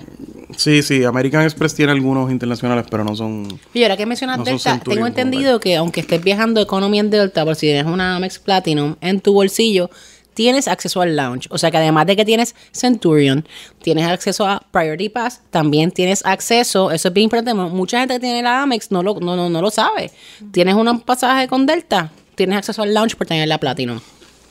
[0.55, 4.43] sí, sí, American Express tiene algunos internacionales, pero no son Y ahora que mencionas No
[4.43, 8.39] Delta, tengo entendido que aunque estés viajando Economy en Delta, por si tienes una Amex
[8.39, 9.89] Platinum en tu bolsillo,
[10.33, 11.47] tienes acceso al lounge.
[11.49, 13.45] O sea que además de que tienes Centurion,
[13.83, 18.13] tienes acceso a Priority Pass, también tienes acceso, eso es bien importante, mu- mucha gente
[18.15, 20.11] que tiene la Amex no lo, no, no, no lo sabe.
[20.51, 23.99] Tienes un pasaje con Delta, tienes acceso al lounge por tener la Platinum.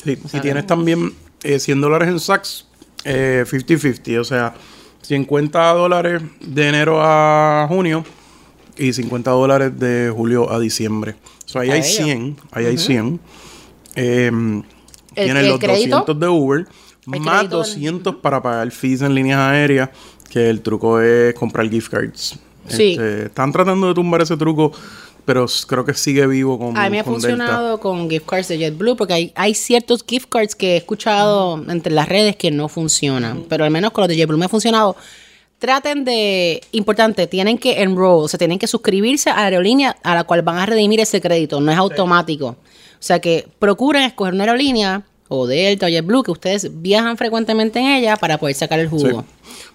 [0.04, 2.66] Sí, y tienes también eh, 100 dólares en Saks,
[3.04, 4.54] eh, 50-50, o sea,
[5.02, 8.04] 50 dólares de enero a junio
[8.76, 11.14] y 50 dólares de julio a diciembre.
[11.44, 12.04] O sea, ahí hay ello.
[12.04, 13.20] 100, ahí hay 100.
[13.96, 14.30] Eh,
[15.14, 15.96] tienes el los crédito?
[16.06, 16.66] 200 de Uber,
[17.06, 19.90] más crédito del- 200 para pagar fees en líneas aéreas,
[20.30, 22.38] que el truco es comprar gift cards.
[22.68, 22.92] Sí.
[22.92, 24.72] Este, están tratando de tumbar ese truco,
[25.28, 27.04] pero creo que sigue vivo con, A mí me ha Delta.
[27.04, 31.62] funcionado con gift cards de JetBlue porque hay, hay ciertos gift cards que he escuchado
[31.68, 34.48] entre las redes que no funcionan, pero al menos con los de JetBlue me ha
[34.48, 34.96] funcionado.
[35.58, 40.14] Traten de, importante, tienen que enroll, o sea, tienen que suscribirse a la aerolínea a
[40.14, 42.46] la cual van a redimir ese crédito, no es automático.
[42.46, 42.56] O
[42.98, 47.86] sea que procuren escoger una aerolínea o Delta o JetBlue que ustedes viajan frecuentemente en
[47.88, 48.96] ella para poder sacar el Sí.
[48.96, 49.26] jugo.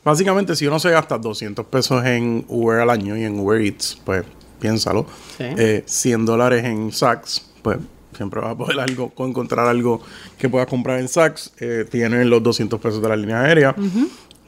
[0.04, 4.00] Básicamente, si uno se gasta 200 pesos en Uber al año y en Uber Eats,
[4.04, 4.24] pues
[4.64, 5.06] piénsalo.
[5.38, 5.44] Sí.
[5.58, 7.78] Eh, 100 dólares en Saks, pues
[8.16, 10.02] siempre vas a poder algo, encontrar algo
[10.38, 11.52] que puedas comprar en Saks.
[11.60, 13.76] Eh, tienes los 200 pesos de la línea aérea,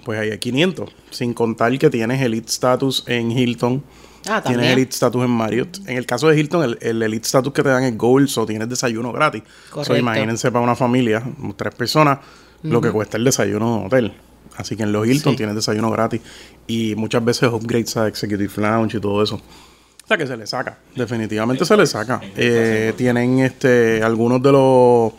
[0.06, 0.90] pues ahí hay 500.
[1.12, 3.84] Sin contar que tienes Elite Status en Hilton.
[4.28, 4.72] Ah, Tienes también.
[4.74, 5.78] Elite Status en Marriott.
[5.88, 8.46] En el caso de Hilton, el, el Elite Status que te dan es Gold, o
[8.48, 9.44] tienes desayuno gratis.
[9.68, 9.98] So, Correcto.
[9.98, 11.22] imagínense para una familia,
[11.56, 12.18] tres personas,
[12.64, 14.14] lo que cuesta el desayuno en hotel.
[14.58, 15.38] Así que en los Hilton Sí.
[15.38, 16.22] tienes desayuno gratis.
[16.66, 19.40] Y muchas veces upgrades a Executive Lounge y todo eso.
[20.06, 20.78] O sea que se le saca.
[20.96, 22.22] Definitivamente se le saca.
[22.38, 25.14] Eh, tienen este algunos de los...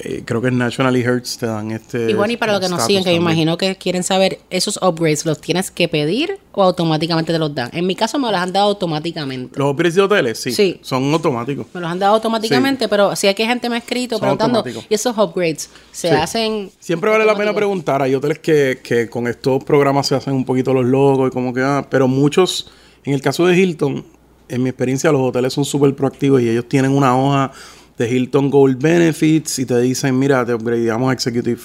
[0.00, 2.10] eh, creo que es Nationally Hertz te dan este...
[2.10, 3.32] Y bueno, y para los que nos siguen, que me también.
[3.32, 7.68] imagino que quieren saber, ¿esos upgrades los tienes que pedir o automáticamente te los dan?
[7.74, 9.58] En mi caso me los han dado automáticamente.
[9.58, 10.78] Los upgrades de hoteles, sí, Sí.
[10.80, 11.66] son automáticos.
[11.74, 14.58] Me los han dado automáticamente, pero sí hay que gente me ha escrito Son preguntando,
[14.60, 14.86] automáticos.
[14.90, 16.14] ¿y esos upgrades se Sí.
[16.14, 16.70] hacen?
[16.80, 18.00] Siempre vale la pena preguntar.
[18.00, 21.52] Hay hoteles que, que con estos programas se hacen un poquito los logos y como
[21.52, 22.70] que, ah, pero muchos,
[23.04, 24.04] en el caso de Hilton,
[24.48, 27.52] en mi experiencia, los hoteles son súper proactivos y ellos tienen una hoja
[27.98, 31.58] de Hilton Gold Benefits y te dicen, mira, te upgradeamos a Executive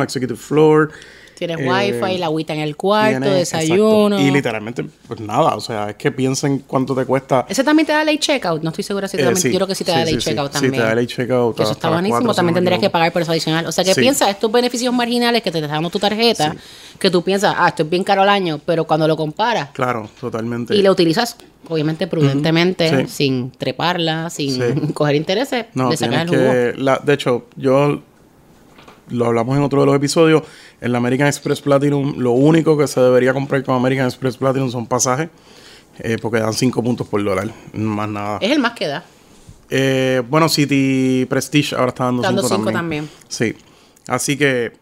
[0.00, 0.90] a Executive Floor.
[1.40, 1.66] Tienes Eh,
[2.02, 4.08] wifi, la agüita en el cuarto, Tienes- desayuno.
[4.16, 4.28] exacto.
[4.28, 7.46] Y literalmente, pues nada, o sea, es que piensen cuánto te cuesta.
[7.48, 8.62] ¿Ese también te da late checkout?
[8.62, 9.48] No estoy segura si te da, Eh, sí.
[9.50, 10.74] yo creo que sí te da Sí, late sí, checkout Sí, también.
[10.74, 13.64] te da late checkout eso está buenísimo, también tendrías que pagar por eso adicional.
[13.64, 16.54] O sea, que piensa estos beneficios marginales que te está dando tu tarjeta,
[16.98, 20.10] que tú piensas, ah, esto es bien caro al año, pero cuando lo comparas Claro,
[20.20, 20.76] totalmente.
[20.76, 21.36] y lo utilizas,
[21.70, 24.58] obviamente, prudentemente, sin treparla, sin
[24.92, 26.40] coger intereses, No, le sacas el jugo.
[26.52, 26.74] que...
[26.76, 28.02] la- de hecho, yo...
[29.10, 30.42] Lo hablamos en otro de los episodios.
[30.80, 34.70] En la American Express Platinum, lo único que se debería comprar con American Express Platinum
[34.70, 35.28] son pasajes.
[36.02, 37.50] eh, porque dan 5 puntos por dólar.
[37.74, 38.38] Más nada.
[38.40, 39.04] Es el más que da.
[39.68, 43.06] Eh, bueno, City Prestige ahora está dando Dando 5 cinco también.
[43.06, 43.26] también.
[43.28, 43.54] Sí.
[44.08, 44.72] Así que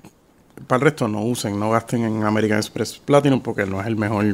[0.66, 3.96] para el resto no usen, no gasten en American Express Platinum porque no es el
[3.96, 4.24] mejor.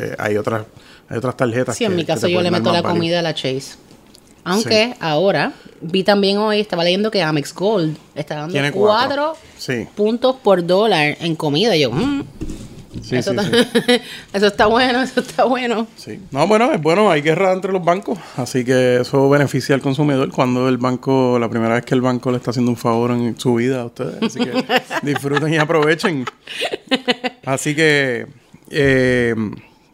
[0.00, 0.66] eh, hay otras
[1.08, 1.76] hay otras tarjetas.
[1.76, 2.94] Sí, en que- mi caso yo le meto la value.
[2.96, 3.76] comida a la Chase.
[4.44, 9.36] Aunque ahora vi también hoy, estaba leyendo que Amex Gold está dando cuatro.
[9.58, 9.86] Sí.
[9.94, 11.76] puntos por dólar en comida.
[11.76, 12.22] Y yo, mm,
[13.00, 13.42] Sí, eso, está,
[14.32, 15.86] eso está bueno, eso está bueno.
[15.96, 16.20] Sí.
[16.30, 20.30] No, bueno, es bueno, hay guerra entre los bancos, así que eso beneficia al consumidor
[20.30, 23.38] cuando el banco, la primera vez que el banco le está haciendo un favor en
[23.38, 24.64] su vida a ustedes, así que
[25.02, 26.24] disfruten y aprovechen.
[27.44, 28.26] Así que,
[28.70, 29.34] eh,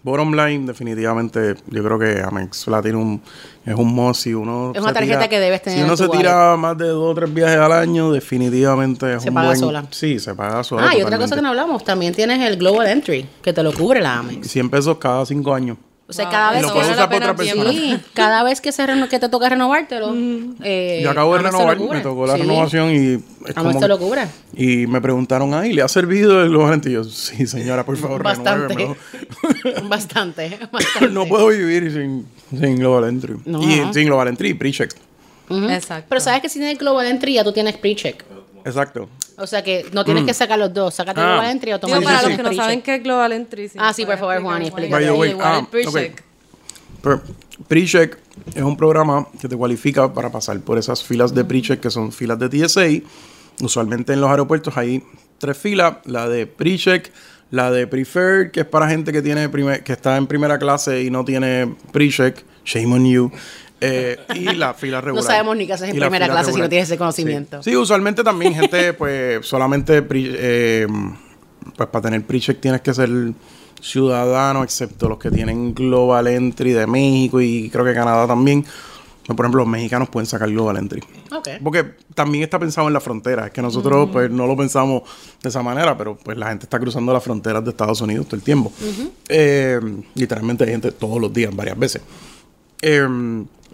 [0.03, 3.21] bottom line, definitivamente, yo creo que Amex Platinum
[3.67, 4.73] es un must y uno...
[4.75, 6.89] Es una tarjeta tira- que debes tener Si uno en tu se tira más de
[6.89, 9.59] dos o tres viajes al año, definitivamente es Se un paga buen...
[9.61, 9.85] sola.
[9.91, 10.89] Sí, se paga sola.
[10.91, 13.73] Ah, y otra cosa que no hablamos, también tienes el Global Entry, que te lo
[13.73, 14.47] cubre la Amex.
[14.49, 15.77] 100 pesos cada cinco años.
[16.11, 17.71] O sea, Wow, cada vez que la pena persona.
[17.71, 20.15] Sí, cada vez que, se reno- que te toca renovártelo.
[20.63, 23.99] eh, Yo acabo de renovar, me tocó la Sí, renovación y es como- te lo
[23.99, 24.23] cubre.
[24.57, 26.93] Y me preguntaron, ay, ¿le ha servido el Global Entry?
[26.93, 28.75] Y yo, sí, señora, por favor, Bastante.
[28.75, 28.97] renuévemelo".
[29.89, 31.09] bastante, bastante.
[31.11, 32.27] no puedo vivir sin,
[32.59, 33.37] sin Global Entry.
[33.45, 33.63] No.
[33.63, 34.95] Y sin Global Entry y pre-check.
[35.51, 36.07] Exacto.
[36.09, 38.25] Pero sabes que si tienes Global Entry ya tú tienes pre-check.
[38.65, 39.11] Exacto.
[39.39, 40.95] O sea que no tienes que sacar los dos.
[40.95, 41.25] Sácate Mm.
[41.25, 41.33] Ah.
[41.35, 42.37] Global Entry y Digo, automáticamente para sí, los sí.
[42.37, 43.71] que no saben qué es Global Entry.
[43.79, 46.25] Ah, sí, por favor, Juan, way, Igual ah, pre-check.
[47.69, 48.19] pre-check
[48.55, 52.13] es un programa que te cualifica para pasar por esas filas de pre-check que son
[52.13, 53.05] filas de TSA.
[53.61, 55.03] Usualmente en los aeropuertos hay
[55.39, 57.11] tres filas, la de pre-check,
[57.51, 61.03] la de preferred, que es para gente que tiene primer- que está en primera clase
[61.03, 63.33] y no tiene pre-check, shame on you.
[63.81, 65.25] Eh, y la fila regular.
[65.25, 67.63] sabemos ni qué haces en primera clase si no tienes ese conocimiento.
[67.63, 70.87] Sí, Sí, usualmente también gente, pues solamente, eh,
[71.77, 73.11] pues para tener pre-check tienes que ser
[73.81, 78.65] ciudadano, excepto los que tienen Global Entry de México y creo que Canadá también.
[79.29, 81.03] Pues, Por ejemplo, los mexicanos pueden sacar Global Entry.
[81.31, 81.49] Ok.
[81.63, 83.47] Porque también está pensado en la frontera.
[83.47, 85.03] Es que nosotros pues no lo pensamos
[85.43, 88.37] de esa manera, pero pues la gente está cruzando las fronteras de Estados Unidos todo
[88.37, 88.73] el tiempo.
[89.29, 89.79] Eh,
[90.15, 92.01] literalmente hay gente todos los días, varias veces.
[92.81, 93.07] Eh,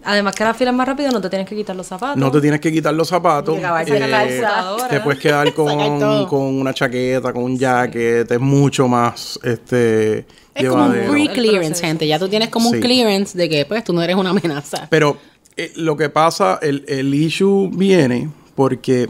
[0.05, 2.17] Además que la fila es más rápido, no te tienes que quitar los zapatos.
[2.17, 3.57] no te tienes que quitar los zapatos.
[3.57, 4.41] Eh,
[4.89, 8.31] te puedes quedar con, con una chaqueta, con un jacket.
[8.31, 12.07] Es mucho más este, Es como un pre-clearance, gente.
[12.07, 14.87] Ya tú tienes como un clearance de que pues tú no eres una amenaza.
[14.89, 15.17] Pero
[15.57, 19.09] eh, lo que pasa, el, el issue viene porque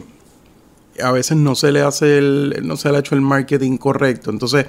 [1.02, 4.32] a veces no se le hace el, no se le ha hecho el marketing correcto.
[4.32, 4.66] Entonces,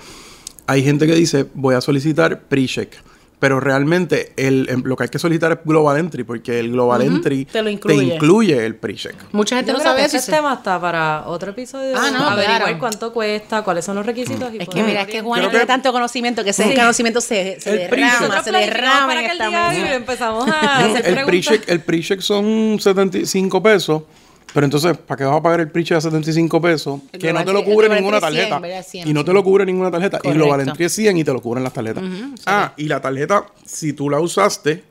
[0.66, 2.92] hay gente que dice, voy a solicitar pre-check.
[3.38, 7.02] Pero realmente el, em, lo que hay que solicitar es Global Entry, porque el Global
[7.02, 8.14] Entry te lo incluye.
[8.14, 9.14] incluye el pre-check.
[9.32, 10.16] Mucha gente Yo no sabe que eso.
[10.16, 11.94] y este se- tema está para otro episodio.
[11.98, 12.78] Ah, no, Averiguar claro.
[12.78, 14.54] cuánto cuesta, cuáles son los requisitos.
[14.54, 16.74] y Es que mira, es que Juan tiene tanto conocimiento que ese Sí.
[16.74, 19.86] conocimiento se, se El derrama, se derrama para en que esta el día mesa.
[19.90, 24.02] y empezamos a hacer el pre-check, pre-check son 75 pesos.
[24.52, 27.00] Pero entonces, ¿para qué vas a pagar el pre-check a 75 pesos?
[27.12, 28.58] El que no te lo cubre ninguna Entry es 100, tarjeta.
[28.58, 28.86] ¿verdad?
[28.88, 30.18] 100, y no te lo cubre ninguna tarjeta.
[30.22, 30.60] Y Correcto.
[30.60, 32.02] Entry es 100 y te lo cubren las tarjetas.
[32.46, 34.82] ah, y la tarjeta, si tú la usaste,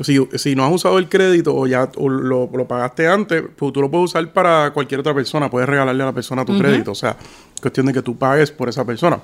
[0.00, 3.72] si, si no has usado el crédito o ya o lo, lo pagaste antes, pues
[3.72, 5.50] tú lo puedes usar para cualquier otra persona.
[5.50, 6.92] Puedes regalarle a la persona tu crédito.
[6.92, 7.16] O sea,
[7.60, 9.18] cuestión de que tú pagues por esa persona.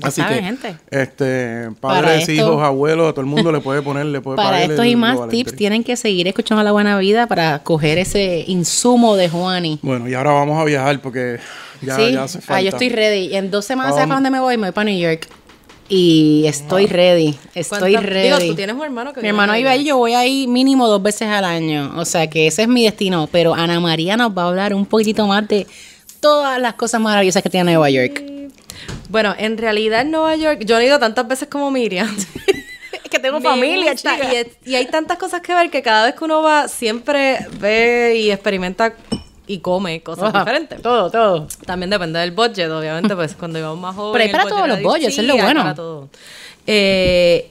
[0.00, 0.76] Pues Así saben, que, gente.
[0.90, 4.62] este, padres, esto- hijos, abuelos, a todo el mundo le puede poner, le puede Para
[4.62, 9.16] estos y más tips tienen que seguir escuchando La Buena Vida para coger ese insumo
[9.16, 9.78] de Juani.
[9.82, 11.38] Bueno, y ahora vamos a viajar porque
[11.82, 12.56] ya, sí, ya hace falta.
[12.56, 13.34] ah, yo estoy ready.
[13.36, 14.30] En dos semanas, ¿Pa' ¿sabes para dónde?
[14.30, 14.56] me voy?
[14.56, 15.28] Me voy para New York.
[15.88, 17.38] Y estoy ready.
[17.54, 18.28] Estoy ¿Cuántas- ready.
[18.28, 21.00] Digo, tú tienes un hermano que Mi hermano vive ahí, yo voy ahí mínimo dos
[21.00, 21.92] veces al año.
[21.96, 23.28] O sea que ese es mi destino.
[23.30, 25.64] Pero Ana María nos va a hablar un poquitito más de
[26.20, 28.20] todas las cosas maravillosas que tiene Nueva York.
[29.08, 32.14] Bueno, en realidad en Nueva York, yo no he ido tantas veces como Miriam.
[32.92, 36.06] Es que tengo Me gusta, y, es- y hay tantas cosas que ver que cada
[36.06, 38.94] vez que uno va, siempre ve y experimenta
[39.46, 40.82] y come cosas diferentes.
[40.82, 41.46] Todo, todo.
[41.66, 44.12] También depende del budget, obviamente, pues cuando íbamos más jóvenes.
[44.28, 45.62] Pero hay para todos los budgets, es lo bueno.
[45.62, 46.08] para todo.
[46.66, 47.48] Eh,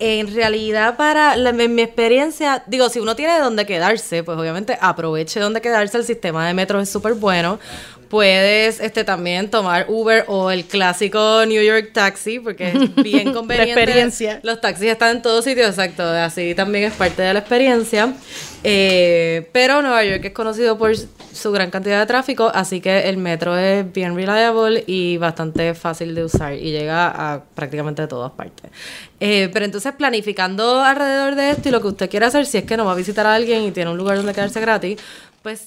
[0.00, 4.76] en realidad, para la- en mi experiencia, digo, si uno tiene donde quedarse, pues obviamente
[4.80, 5.96] aproveche donde quedarse.
[5.96, 7.58] El sistema de metro es súper bueno.
[8.08, 13.72] Puedes este, también tomar Uber o el clásico New York Taxi, porque es bien conveniente.
[13.72, 14.40] experiencia.
[14.42, 16.02] Los taxis están en todos sitios, exacto.
[16.02, 18.14] Así también es parte de la experiencia.
[18.64, 23.16] Eh, pero Nueva York es conocido por su gran cantidad de tráfico, así que el
[23.16, 28.70] metro es bien reliable y bastante fácil de usar y llega a prácticamente todas partes.
[29.20, 32.64] Eh, pero entonces planificando alrededor de esto y lo que usted quiere hacer, si es
[32.64, 34.98] que no va a visitar a alguien y tiene un lugar donde quedarse gratis,
[35.42, 35.66] pues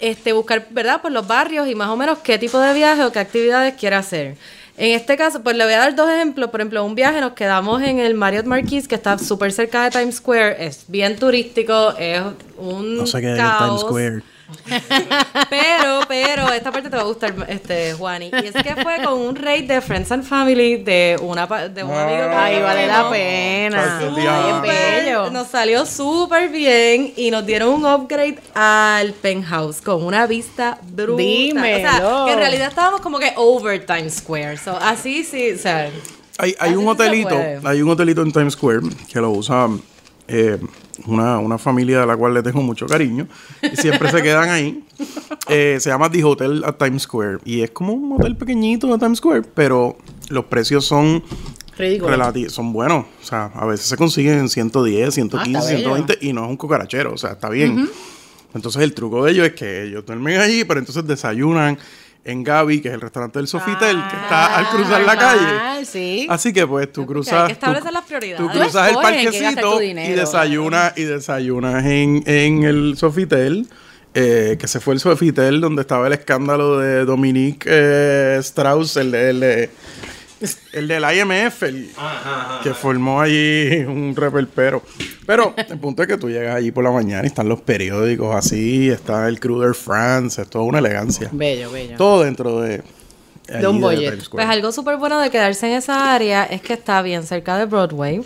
[0.00, 1.02] este, buscar, ¿verdad?
[1.02, 3.96] Por los barrios y más o menos qué tipo de viaje o qué actividades quiere
[3.96, 4.36] hacer.
[4.76, 6.48] En este caso, pues le voy a dar dos ejemplos.
[6.50, 9.90] Por ejemplo, un viaje nos quedamos en el Marriott Marquis, que está súper cerca de
[9.90, 10.64] Times Square.
[10.64, 12.22] Es bien turístico, es
[12.56, 13.58] un No sé qué caos.
[13.58, 14.22] Times Square.
[15.48, 18.30] Pero, pero, esta parte te va a gustar, este, Juani.
[18.42, 21.92] Y es que fue con un rate de Friends and Family de, una, de un
[21.92, 24.00] amigo que Ay, vale la pena.
[24.00, 25.30] Es bello.
[25.30, 31.14] Nos salió súper bien y nos dieron un upgrade al penthouse con una vista brutal.
[31.14, 31.90] O Dímelo.
[31.90, 34.56] sea, que en realidad estábamos como que over Times Square.
[34.58, 35.90] So, así sí, o sea,
[36.38, 38.80] Hay, hay un hotelito, hay un hotelito en Times Square
[39.12, 39.68] que lo usa
[40.28, 40.58] eh,
[41.06, 43.26] una, una familia de la cual le tengo mucho cariño
[43.62, 44.84] y siempre se quedan ahí.
[45.48, 48.98] Eh, se llama The Hotel at Times Square y es como un hotel pequeñito de
[48.98, 49.96] Times Square, pero
[50.28, 51.22] los precios son
[52.08, 53.06] relati- son buenos.
[53.22, 55.94] O sea, a veces se consiguen en 110, 115, Ah, está bello.
[55.96, 57.88] 120 y no es un cucarachero, o sea, está bien.
[58.54, 61.78] Entonces el truco de ellos es que ellos duermen allí, pero entonces desayunan
[62.24, 65.84] en Gaby, que es el restaurante del Sofitel, que está al cruzar la calle.
[65.86, 66.26] Sí.
[66.28, 67.46] Así que pues tú hay cruzas.
[67.46, 68.46] que establecer tú- las prioridades.
[68.46, 73.66] Tú cruzas el parquecito y desayunas, y desayunas en, en el Sofitel.
[74.12, 79.14] eh, que se fue el Sofitel donde estaba el escándalo de Dominique eh, Strauss, el
[79.14, 79.70] el de-
[80.72, 81.90] el del IMF, el
[82.62, 84.82] que formó allí un reperpero.
[85.26, 88.34] Pero el punto es que tú llegas allí por la mañana y están los periódicos
[88.34, 91.28] así, está el Cruder France, es toda una elegancia.
[91.32, 91.96] Bello, bello.
[91.96, 92.82] Todo dentro de,
[93.66, 94.18] un Square.
[94.30, 97.66] Pues algo súper bueno de quedarse en esa área es que está bien cerca de
[97.66, 98.22] Broadway.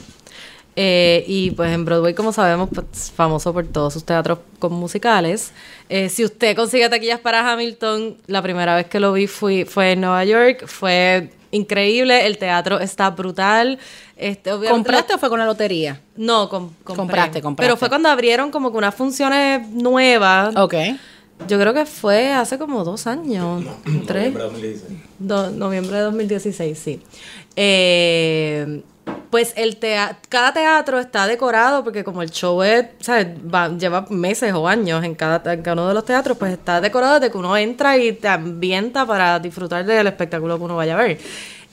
[0.77, 5.53] Eh, y pues en Broadway, como sabemos, pues, famoso por todos sus teatros con musicales.
[5.89, 9.93] Eh, si usted consigue taquillas para Hamilton, la primera vez que lo vi fui, fue
[9.93, 10.67] en Nueva York.
[10.67, 12.27] Fue increíble.
[12.27, 13.79] El teatro está brutal.
[14.17, 16.01] Este, obviamente ¿Compraste o fue con la lotería?
[16.17, 16.97] No, com- compré.
[16.97, 17.67] Compraste, compraste.
[17.69, 20.55] Pero fue cuando abrieron como que unas funciones nuevas.
[20.57, 20.75] Ok.
[21.49, 23.65] Yo creo que fue hace como dos años.
[24.07, 24.33] tres.
[25.19, 27.01] Do- noviembre de 2016, sí.
[27.57, 28.83] Eh,
[29.35, 33.27] pues el tea- cada teatro está decorado porque como el show es, ¿sabes?
[33.53, 36.81] Va- lleva meses o años en cada, en cada uno de los teatros, pues está
[36.81, 40.95] decorado de que uno entra y te ambienta para disfrutar del espectáculo que uno vaya
[40.97, 41.19] a ver.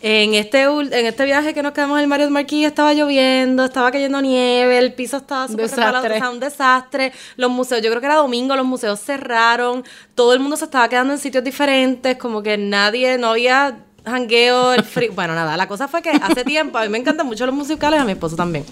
[0.01, 3.91] En este, en este viaje que nos quedamos en el Marriott Marquis estaba lloviendo, estaba
[3.91, 7.11] cayendo nieve, el piso estaba súper resbalado, o sea, un desastre.
[7.35, 9.83] Los museos, yo creo que era domingo, los museos cerraron,
[10.15, 14.73] todo el mundo se estaba quedando en sitios diferentes, como que nadie, no había jangueo,
[14.73, 15.11] el frío.
[15.21, 17.99] Bueno, nada, la cosa fue que hace tiempo, a mí me encantan mucho los musicales,
[17.99, 18.65] a mi esposo también.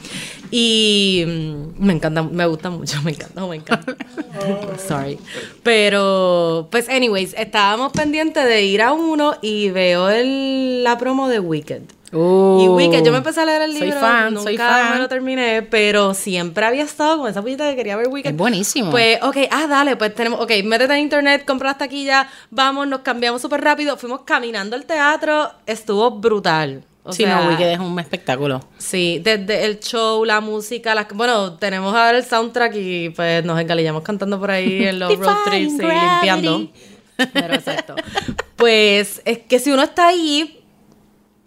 [0.52, 3.96] Y mm, me encanta, me gusta mucho, me encanta, me encanta.
[4.88, 5.20] Sorry.
[5.64, 11.40] Pero, pues, anyways, estábamos pendientes de ir a uno y veo el, la promo de
[11.40, 11.82] Wicked.
[12.12, 14.94] Uh, Y Wicked, yo me empecé a leer el soy libro, fan, nunca soy fan.
[14.94, 18.32] me lo terminé, pero siempre había estado con esa puñita que quería ver Wicked.
[18.32, 18.90] Es buenísimo.
[18.92, 23.02] Pues, ok, ah, dale, pues tenemos, ok, métete en internet, compra las taquillas, vamos, nos
[23.02, 26.84] cambiamos súper rápido, fuimos caminando al teatro, estuvo brutal.
[27.04, 28.62] O sí, sea, no, Wicked es un espectáculo.
[28.78, 33.60] Sí, desde el show, la música, las, bueno, tenemos ahora el soundtrack y pues nos
[33.60, 36.70] engalillamos cantando por ahí en los road trips y limpiando.
[37.34, 37.96] Pero exacto.
[38.56, 40.59] Pues es que si uno está ahí,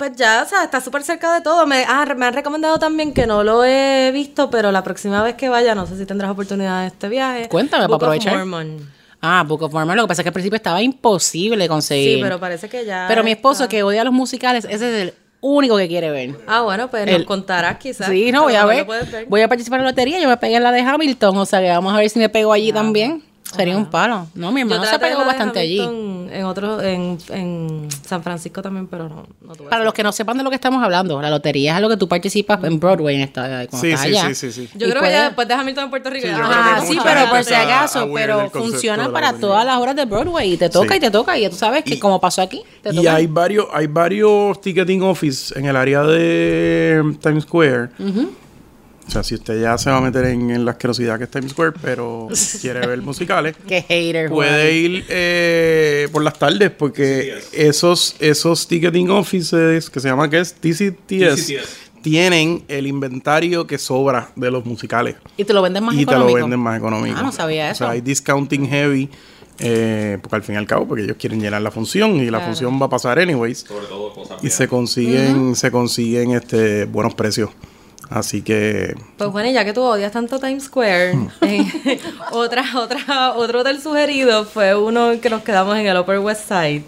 [0.09, 1.65] pues ya, o sea, está súper cerca de todo.
[1.65, 5.37] Me, ah, me han recomendado también que no lo he visto, pero la próxima vez
[5.37, 7.49] que vaya, no sé si tendrás oportunidad de este viaje.
[7.49, 8.37] Cuéntame, Book para of aprovechar.
[8.45, 8.91] Mormon.
[9.21, 9.95] Ah, Book of Mormon.
[9.97, 12.17] Lo que pasa es que al principio estaba imposible conseguir.
[12.17, 13.05] Sí, pero parece que ya.
[13.07, 13.69] Pero mi esposo, está.
[13.71, 16.35] que odia los musicales, ese es el único que quiere ver.
[16.49, 18.09] Ah, bueno, pues El- nos contarás quizás.
[18.09, 18.85] Sí, no, voy a ver.
[19.29, 20.19] Voy a participar en la lotería.
[20.19, 21.37] Yo me pegué en la de Hamilton.
[21.39, 23.23] O sea, que vamos a ver si me pego allí también.
[23.55, 24.27] Sería un palo.
[24.35, 25.81] No, mi hermano se pegó bastante allí.
[26.33, 30.13] En otro, en, en San Francisco también, pero no, no tuve Para los que no
[30.13, 33.17] sepan de lo que estamos hablando, la lotería es algo que tú participas en Broadway
[33.17, 34.29] en esta, cuando Sí, estás sí, allá.
[34.29, 34.69] sí, sí, sí.
[34.79, 36.27] Yo Y creo que ya después de Hamilton en Puerto Rico.
[36.27, 40.55] Sí, Ah, sí, pero por si acaso, pero funciona para todas las horas de Broadway
[40.55, 40.97] y te toca Sí.
[40.97, 43.15] y te toca y tú sabes que Y- como pasó aquí, te Y toca.
[43.17, 47.91] hay varios, hay varios ticketing office en el área de Times Square.
[49.07, 51.31] O sea, si usted ya se va a meter en, en la asquerosidad que es
[51.31, 52.29] Times Square, pero
[52.61, 54.37] quiere ver musicales, Qué hater, Juan.
[54.49, 60.39] puede ir eh, por las tardes porque esos, esos ticketing offices que se llama que
[60.41, 61.53] es TCTS, TCTS.
[62.01, 66.03] tienen el inventario que sobra de los musicales Y te lo venden más y te
[66.05, 66.39] económico.
[66.39, 67.17] lo venden más económico.
[67.19, 67.79] Ah, no sabía O eso.
[67.79, 69.09] sea, hay discounting heavy.
[69.59, 72.39] eh, porque al fin y al cabo, porque ellos quieren llenar la función y la
[72.39, 72.47] Claro.
[72.47, 73.59] función va a pasar anyways.
[73.61, 77.51] Sobre todo cosas Y se consiguen, se consiguen este buenos precios.
[78.13, 83.61] Así que Pues bueno, ya que tú odias tanto Times Square, eh, otra, otra, otro
[83.61, 86.83] hotel sugerido fue uno que nos quedamos en el Upper West Side,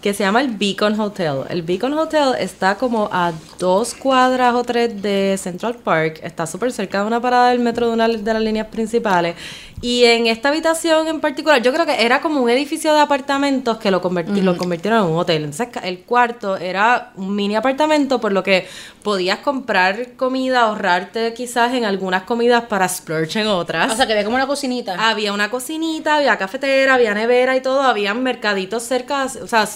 [0.00, 1.42] que se llama el Beacon Hotel.
[1.50, 6.72] El Beacon Hotel está como a dos cuadras o tres de Central Park, está súper
[6.72, 9.36] cerca de una parada del metro de una de las líneas principales.
[9.82, 13.78] Y en esta habitación en particular, yo creo que era como un edificio de apartamentos
[13.78, 15.42] que lo, converti- lo convirtieron en un hotel.
[15.44, 18.68] Entonces el cuarto era un mini apartamento, por lo que
[19.02, 23.92] podías comprar comida, ahorrarte quizás en algunas comidas para splurge en otras.
[23.92, 25.10] O sea, que ve como una cocinita.
[25.10, 29.68] Había una cocinita, había cafetera, había nevera y todo, había mercaditos cerca, o sea,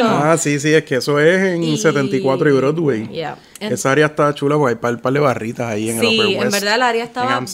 [0.00, 0.08] buenísimo.
[0.10, 3.08] Ah, sí, sí, es que eso es en Y- 74 y Broadway.
[3.08, 3.36] Yeah.
[3.60, 6.18] En- Esa área está chula porque hay par, par de barritas ahí en el Sí,
[6.20, 6.52] Upper en West.
[6.52, 7.44] verdad el área estaba En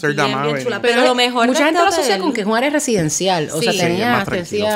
[0.52, 0.80] bien, chula.
[0.82, 3.50] Pero lo mejor Mucha gente lo asocia con que es un área residencial.
[3.52, 3.78] O sea, Sí.
[3.78, 4.66] Sí, es tenía, más tranquilo.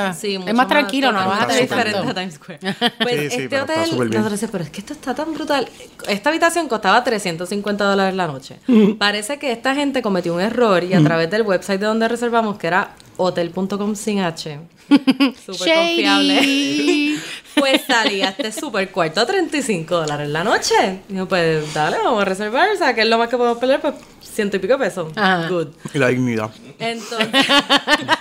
[0.49, 2.59] es más tranquilo, no vas a tener diferente a Times Square.
[2.61, 2.71] Pues
[3.21, 5.69] Sí, sí, este pero está hotel, nosotros pero es que esto está tan brutal.
[6.09, 8.57] Esta habitación costaba 350 dólares la noche.
[8.99, 12.59] Parece que esta gente cometió un error y a través del website de donde reservamos,
[12.59, 14.59] que era hotel.com sin H,
[15.47, 17.17] súper confiable,
[17.55, 21.01] pues salía este super cuarto a 35 dólares la noche.
[21.09, 22.71] Digo, pues dale, vamos a reservar.
[22.71, 25.13] O sea, que es lo más que podemos perder, pues ciento y pico pesos.
[25.17, 25.49] Ajá.
[25.49, 25.69] Good.
[25.93, 26.51] Y la dignidad.
[26.79, 27.29] Entonces,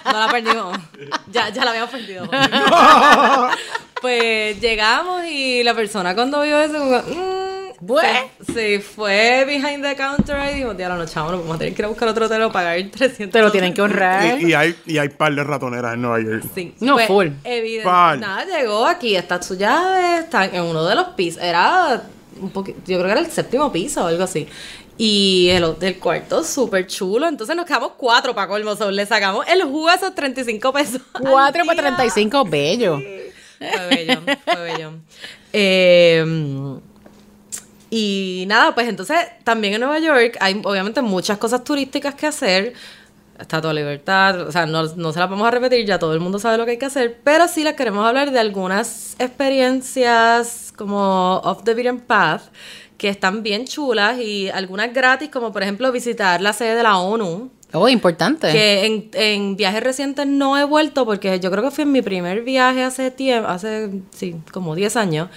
[0.06, 0.78] no la perdimos.
[1.32, 2.30] Ya, ya la habíamos perdido.
[4.02, 8.20] pues llegamos y la persona cuando vio eso, como, mm, Bueno.
[8.46, 11.82] se, se fue behind the counter y dijo, ya la noche, vamos a tener que
[11.82, 14.42] ir a buscar otro hotel o pagar 300 Te lo tienen que honrar.
[14.42, 16.44] Y, y hay, y hay par de ratoneras en Nueva York.
[16.56, 16.74] Sí.
[16.80, 17.28] No, Pues, full.
[17.44, 18.18] evidente- Par.
[18.20, 21.42] Nada, llegó aquí, está su llave, está en uno de los pisos.
[21.42, 22.04] Era
[22.40, 24.48] un poquito, yo creo que era el séptimo piso o algo así.
[25.00, 27.28] Y el, el cuarto súper chulo.
[27.28, 28.76] Entonces nos quedamos cuatro para colmo.
[28.76, 31.02] so, le sacamos el jugo a esos 35 pesos.
[31.14, 31.84] al 4 por día.
[31.96, 32.98] 35, bello.
[32.98, 34.92] Fue bello, fue bello.
[35.54, 36.24] Eh,
[37.90, 42.74] y nada, pues entonces también en Nueva York hay obviamente muchas cosas turísticas que hacer.
[43.40, 46.20] Estatua de Libertad, o sea, no, no se las vamos a repetir, ya todo el
[46.20, 50.74] mundo sabe lo que hay que hacer, pero sí les queremos hablar de algunas experiencias
[50.76, 52.42] como off the beaten path
[52.98, 56.98] que están bien chulas y algunas gratis, como por ejemplo visitar la sede de la
[56.98, 58.52] ONU, Oh, importante.
[58.52, 62.02] que en, en viajes recientes no he vuelto porque yo creo que fui en mi
[62.02, 65.30] primer viaje hace tiempo, hace, sí, como 10 años.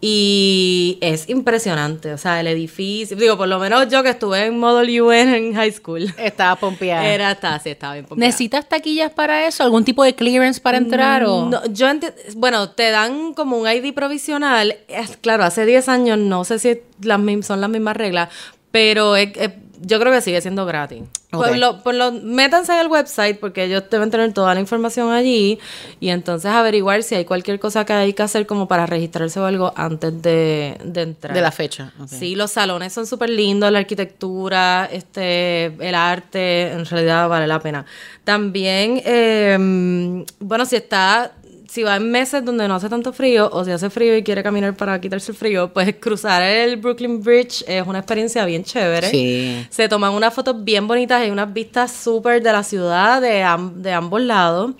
[0.00, 2.12] Y es impresionante.
[2.12, 3.16] O sea, el edificio.
[3.16, 6.12] Digo, por lo menos yo que estuve en Model UN en high school.
[6.18, 7.06] Estaba pompeada.
[7.06, 8.26] Era hasta, sí, estaba bien pompeada.
[8.28, 9.62] ¿Necesitas taquillas para eso?
[9.62, 11.24] ¿Algún tipo de clearance para entrar?
[11.24, 11.48] o?
[11.50, 11.88] No, yo
[12.36, 14.76] bueno, te dan como un ID provisional.
[14.88, 18.30] Es, claro, hace 10 años no sé si las son las mismas reglas,
[18.70, 19.50] pero es- es-
[19.84, 21.02] yo creo que sigue siendo gratis.
[21.32, 21.46] Ok.
[21.46, 25.58] Por lo, por lo, métanse al website porque ellos deben tener toda la información allí
[26.00, 29.44] y entonces averiguar si hay cualquier cosa que hay que hacer como para registrarse o
[29.44, 31.34] algo antes de, de entrar.
[31.34, 31.92] De la fecha.
[32.06, 37.60] Sí, los salones son súper lindos, la arquitectura, este, el arte, en realidad vale la
[37.60, 37.84] pena.
[38.24, 41.32] También, eh, bueno, si está,
[41.74, 44.44] si va en meses donde no hace tanto frío, o si hace frío y quiere
[44.44, 49.10] caminar para quitarse el frío, pues cruzar el Brooklyn Bridge es una experiencia bien chévere.
[49.10, 49.66] Sí.
[49.70, 53.82] Se toman unas fotos bien bonitas, hay unas vistas súper de la ciudad de, am-
[53.82, 54.70] de ambos lados.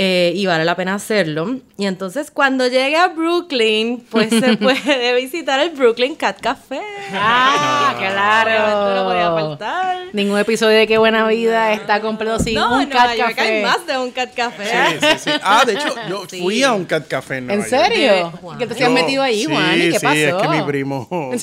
[0.00, 1.56] Eh, y vale la pena hacerlo.
[1.76, 6.80] Y entonces cuando llegue a Brooklyn, pues se puede visitar el Brooklyn Cat Café.
[7.12, 9.34] Ah, Obviamente no podía claro.
[9.48, 9.98] faltar.
[10.12, 13.34] Ningún episodio de Qué Buena Vida está completo sin no, un en cat Nueva York
[13.36, 13.56] café.
[13.56, 14.64] hay más de un Cat Café.
[14.64, 15.30] Sí, sí, sí.
[15.42, 16.40] Ah, de hecho, yo Sí.
[16.42, 18.32] fui a un cat café en ¿En Nueva serio?
[18.58, 19.74] ¿Qué te Yo- has metido ahí, sí, Juan?
[19.76, 20.14] ¿Y qué sí, pasó?
[20.16, 21.38] es que mi primo, mi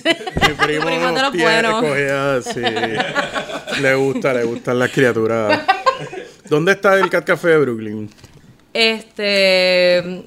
[0.65, 1.81] primo, primo de los buenos.
[1.83, 3.81] cogía, sí.
[3.81, 5.59] Le gusta, le gustan las criaturas.
[6.49, 8.09] ¿Dónde está el cat café de Brooklyn?
[8.75, 10.25] Este.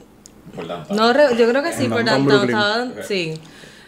[0.91, 3.35] No, yo creo que sí, En por Downtown Sí.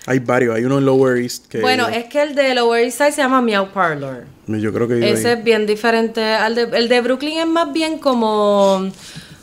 [0.06, 2.98] Hay varios, hay uno en Lower East que Bueno, es que el de Lower East
[2.98, 4.24] Side se llama Meow Parlor.
[4.46, 5.38] yo creo que Ese ahí.
[5.38, 6.62] es bien diferente al de...
[6.62, 8.90] El de Brooklyn es más bien como...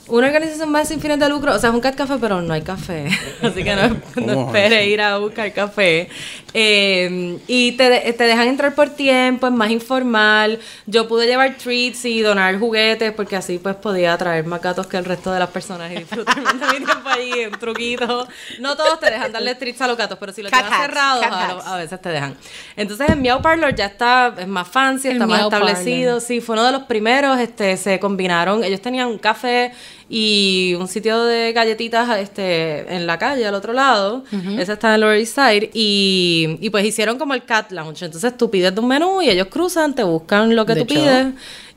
[0.08, 2.54] Una organización más sin fines de lucro, o sea, es un cat café, pero no
[2.54, 3.08] hay café.
[3.42, 4.90] Así que no, no ¿Cómo es espere eso?
[4.90, 6.08] ir a buscar café.
[6.54, 10.58] Eh, y te, de- te dejan entrar por tiempo, es más informal.
[10.86, 14.96] Yo pude llevar treats y donar juguetes, porque así pues podía traer más gatos que
[14.96, 18.26] el resto de las personas y disfrutar más de mi tiempo allí, un truquito.
[18.60, 21.26] No todos te dejan darle treats a los gatos, pero si los llevas cerrados,
[21.66, 22.34] a, veces te dejan.
[22.76, 26.20] Entonces el Meow Parlor ya está, es más fancy, El está más Meow establecido.
[26.20, 29.72] Sí, fue uno de los primeros, este, se combinaron, ellos tenían un café
[30.10, 34.24] y un sitio de galletitas este, en la calle al otro lado,
[34.58, 38.36] ese está en Lower East Side, y, y pues hicieron como el Cat Lounge, entonces
[38.36, 41.02] tú pides de un menú y ellos cruzan, te buscan lo que De tú hecho.
[41.02, 41.26] pides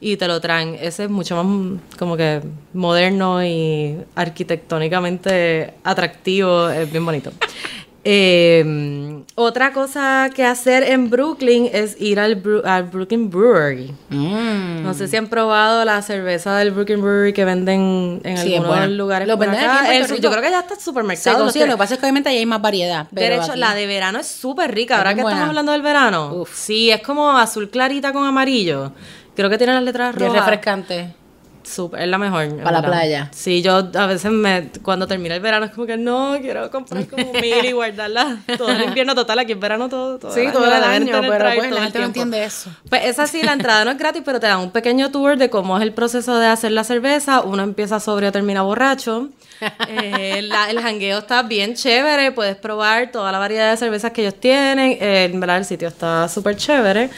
[0.03, 0.75] y te lo traen.
[0.81, 2.41] Ese es mucho más mm, como que
[2.73, 7.31] moderno y arquitectónicamente atractivo, es bien bonito.
[8.03, 13.93] Eh, otra cosa que hacer en Brooklyn es ir al, Bru- al Brooklyn Brewery.
[14.09, 14.83] Mm.
[14.83, 18.89] No sé si han probado la cerveza del Brooklyn Brewery que venden en Sí, algunos
[18.89, 19.27] lugares.
[19.27, 19.81] Lo por venden acá.
[19.85, 21.43] aquí en El- yo creo que ya está Se supermercado.
[21.43, 23.07] consigue, lo que pasa es que obviamente ahí hay más variedad.
[23.11, 24.97] De Pero hecho, aquí- la de verano es súper rica.
[24.97, 25.37] Ahora Es que buena.
[25.37, 26.33] estamos hablando del verano.
[26.33, 26.55] Uf.
[26.55, 28.91] Sí, es como azul clarita con amarillo.
[29.35, 30.33] Creo que tiene las letras rojas.
[30.33, 31.13] refrescante.
[31.63, 32.43] Es la mejor.
[32.43, 33.29] en Pa' la playa.
[33.33, 37.07] Sí, yo a veces me, cuando termina el verano es como que no, quiero comprar
[37.07, 39.39] como mil y guardarla todo el invierno total.
[39.39, 41.55] Aquí en verano todo, todo Sí, el todo año, la el deben año, pero traer
[41.57, 42.69] pues todo la el gente no entiende eso.
[42.89, 45.49] Pues esa sí, la entrada no es gratis, pero te dan un pequeño tour de
[45.49, 47.41] cómo es el proceso de hacer la cerveza.
[47.41, 49.29] Uno empieza sobrio, termina borracho.
[49.87, 54.21] Eh, la- el jangueo está bien chévere, puedes probar toda la variedad de cervezas que
[54.21, 54.97] ellos tienen.
[54.99, 57.11] Eh, en verdad, el sitio está súper chévere.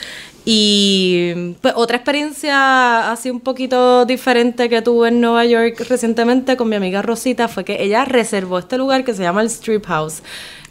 [0.45, 6.67] Y pues otra experiencia así un poquito diferente que tuve en Nueva York recientemente con
[6.67, 10.21] mi amiga Rosita fue que ella reservó este lugar que se llama el Strip House.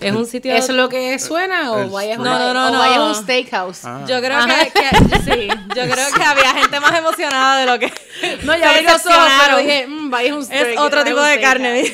[0.08, 0.54] Es un sitio...
[0.54, 2.78] ¿Eso es lo que suena o vaya a un, No, no, no, o no.
[2.78, 3.82] vaya a un steakhouse?
[4.06, 7.92] Yo creo que, que- sí, yo creo que había gente más emocionada de lo que
[8.44, 9.38] No, ya abrí los ojos, decepcionaron.
[9.46, 10.68] pero dije, mm, vaya a un steak.
[10.68, 11.42] es otro tipo de steakhouse.
[11.52, 11.92] carne.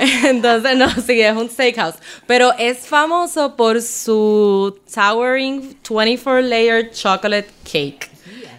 [0.24, 1.94] Entonces, no, sí, es un steakhouse.
[2.26, 8.10] Pero es famoso por su towering 24 layer chocolate cake.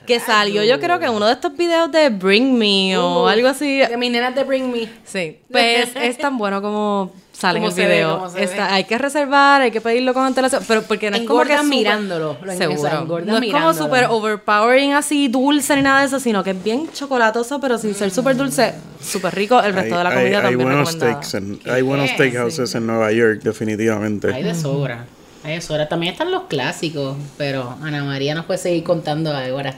[0.06, 3.28] Que salió, yo creo que en uno de estos videos de Bring Me o Uh,
[3.28, 3.80] algo así.
[3.80, 4.88] De mis nenas de Bring Me.
[5.04, 7.12] Sí, pues es tan bueno como
[7.46, 8.16] sale en el ve, video.
[8.18, 8.74] como se Está- ve.
[8.74, 12.38] hay que reservar, hay que pedirlo con antelación, pero porque no es como que mirándolo,
[12.58, 13.22] Seguro.
[13.26, 16.90] no es como súper overpowering así dulce ni nada de eso, sino que es bien
[16.92, 19.60] chocolatoso, pero sin ser súper dulce, súper rico.
[19.62, 21.24] El resto Hay, de la hay- comida hay también buenos recomendada.
[21.24, 21.34] steaks,
[21.66, 24.34] en- hay buenos Sí, steakhouses en Nueva York, definitivamente.
[24.34, 25.06] Hay de sobra.
[25.44, 25.88] Hay de sobra.
[25.88, 29.76] También están los clásicos, pero Ana María nos puede seguir contando ahora.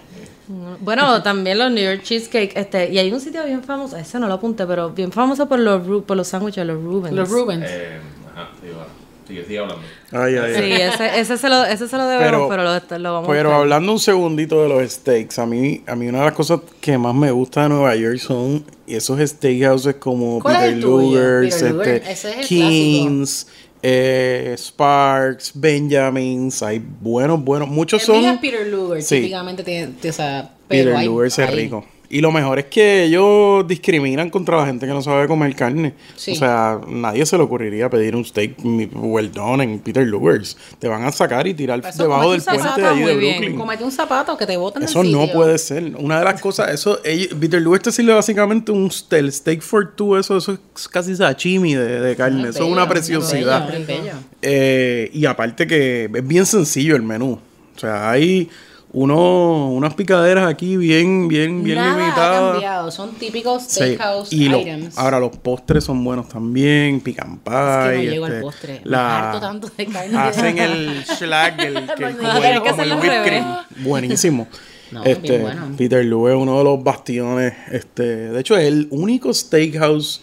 [0.80, 4.28] Bueno, también los New York Cheesecake, este, y hay un sitio bien famoso, ese no
[4.28, 7.16] lo apunté, pero bien famoso por los por los sándwiches, los Rubens.
[7.16, 7.66] Los Rubens.
[7.68, 8.00] Eh,
[8.34, 8.78] ajá, digo,
[9.28, 9.84] sigue, sigue hablando.
[10.14, 10.56] Ay, ay, ay.
[10.56, 13.54] Sí, ese, ese se lo, ese se lo debemos, pero, lo, lo vamos a pero
[13.54, 16.98] hablando un segundito de los steaks, a mí, a mí una de las cosas que
[16.98, 20.78] más me gusta de Nueva York son esos steakhouses como ¿Cuál es Peter?
[20.78, 23.48] Luger's, este, ese es el Kings,
[23.82, 28.40] eh, Sparks, Benjamins, hay buenos, buenos, muchos son...
[28.40, 29.18] Peter Luger, Sí.
[29.18, 31.86] típicamente tiene, o sea, pero Peter hay- Luger's es hay- rico.
[32.10, 35.94] Y lo mejor es que ellos discriminan contra la gente que no sabe comer carne.
[36.16, 36.32] Sí.
[36.32, 38.56] O sea, nadie se le ocurriría pedir un steak
[38.96, 40.56] well done en Peter Luger's.
[40.80, 43.16] Te van a sacar y tirar Eso, debajo del zapato puente de allí de muy
[43.20, 43.36] bien.
[43.40, 43.58] Brooklyn.
[43.60, 45.34] Comete un zapato que te botan del Eso no sitio.
[45.36, 45.84] puede ser.
[45.98, 50.18] Una de las cosas, eso, ellos- Peter Luger's te sirve básicamente un steak for two,
[50.18, 52.44] eso, eso es casi sashimi de, de carne.
[52.44, 53.68] Ay, eso es una preciosidad.
[53.70, 54.14] bello, bello.
[54.42, 57.40] Eh, y aparte que es bien sencillo el menú.
[57.76, 58.50] O sea, hay
[59.00, 62.52] uno, unas picaderas aquí bien, bien, bien Nada ha limitadas.
[62.54, 62.92] cambiado.
[62.92, 64.98] Son típicos Sí, lo- items.
[64.98, 67.54] ahora los postres son buenos también, pican pie.
[67.54, 68.82] Es que no llego al este, postre.
[68.84, 70.18] Me la- harto tanto de carne.
[70.18, 73.46] Hacen el schlag, el, que- Hay como el, como el whipped cream.
[73.78, 74.48] Buenísimo.
[74.90, 75.74] No, este, bueno.
[75.78, 77.54] Peter Lou es uno de los bastiones.
[77.74, 80.22] Este, de hecho, es el único steakhouse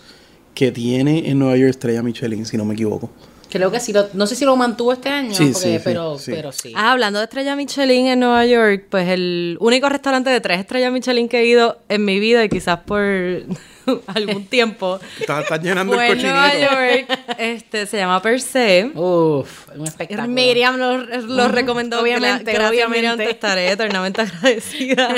[0.54, 3.10] que tiene en Nueva York estrella Michelin, si no me equivoco.
[3.50, 3.92] Creo que sí.
[3.92, 6.32] Lo, no sé si lo mantuvo este año, Sí, porque- sí, sí, pero, sí.
[6.34, 6.72] pero sí.
[6.76, 10.90] Ah, hablando de estrella Michelin en Nueva York, pues el único restaurante de tres estrellas
[10.92, 13.00] Michelin que he ido en mi vida y quizás por
[14.06, 16.72] algún tiempo Estás estás llenando fue el en Nueva cochinito.
[16.72, 18.90] York, este, se llama Per Se.
[18.94, 20.26] Uf, un espectáculo.
[20.28, 22.00] Miriam lo, lo recomendó.
[22.00, 22.96] Obviamente, Gracias, obviamente.
[22.96, 25.14] Miriam, te estaré eternamente agradecida.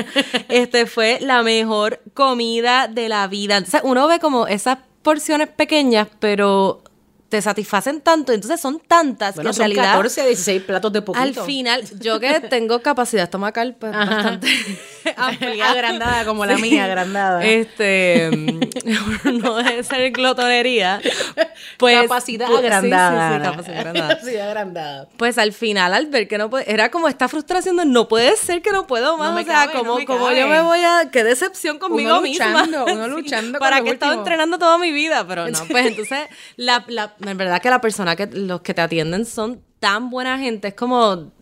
[0.48, 3.56] Este fue la mejor comida de la vida.
[3.58, 6.82] Entonces, uno ve como esas porciones pequeñas, pero
[7.28, 8.32] te satisfacen tanto.
[8.32, 9.92] Entonces, son tantas Bueno, que en son realidad.
[9.92, 11.22] 14 a 16 platos de poquito.
[11.22, 14.48] Al final, yo que tengo capacidad estomacal pues, bastante
[15.16, 15.70] amplia.
[15.70, 17.44] agrandada como la mía, agrandada.
[17.44, 18.60] Este, mm,
[19.42, 21.00] no debe ser glotonería.
[21.78, 23.10] Pues, capacidad pues, sí, agrandada.
[23.10, 23.50] Sí, sí, Ana.
[23.50, 24.08] capacidad agrandada.
[24.08, 25.08] Capacidad agrandada.
[25.16, 28.36] Pues al final, al ver que no puede, era como esta frustración de no puede
[28.36, 29.32] ser que no puedo más.
[29.32, 31.10] No o sea, cabe, como, no como yo me voy a.
[31.10, 32.48] Qué decepción conmigo Uno misma.
[32.48, 35.58] luchando, uno luchando Para que he estado entrenando toda mi vida, pero no.
[35.66, 39.62] Pues entonces, la, la, en verdad que la persona que los que te atienden son
[39.80, 40.68] tan buena gente.
[40.68, 41.32] Es como.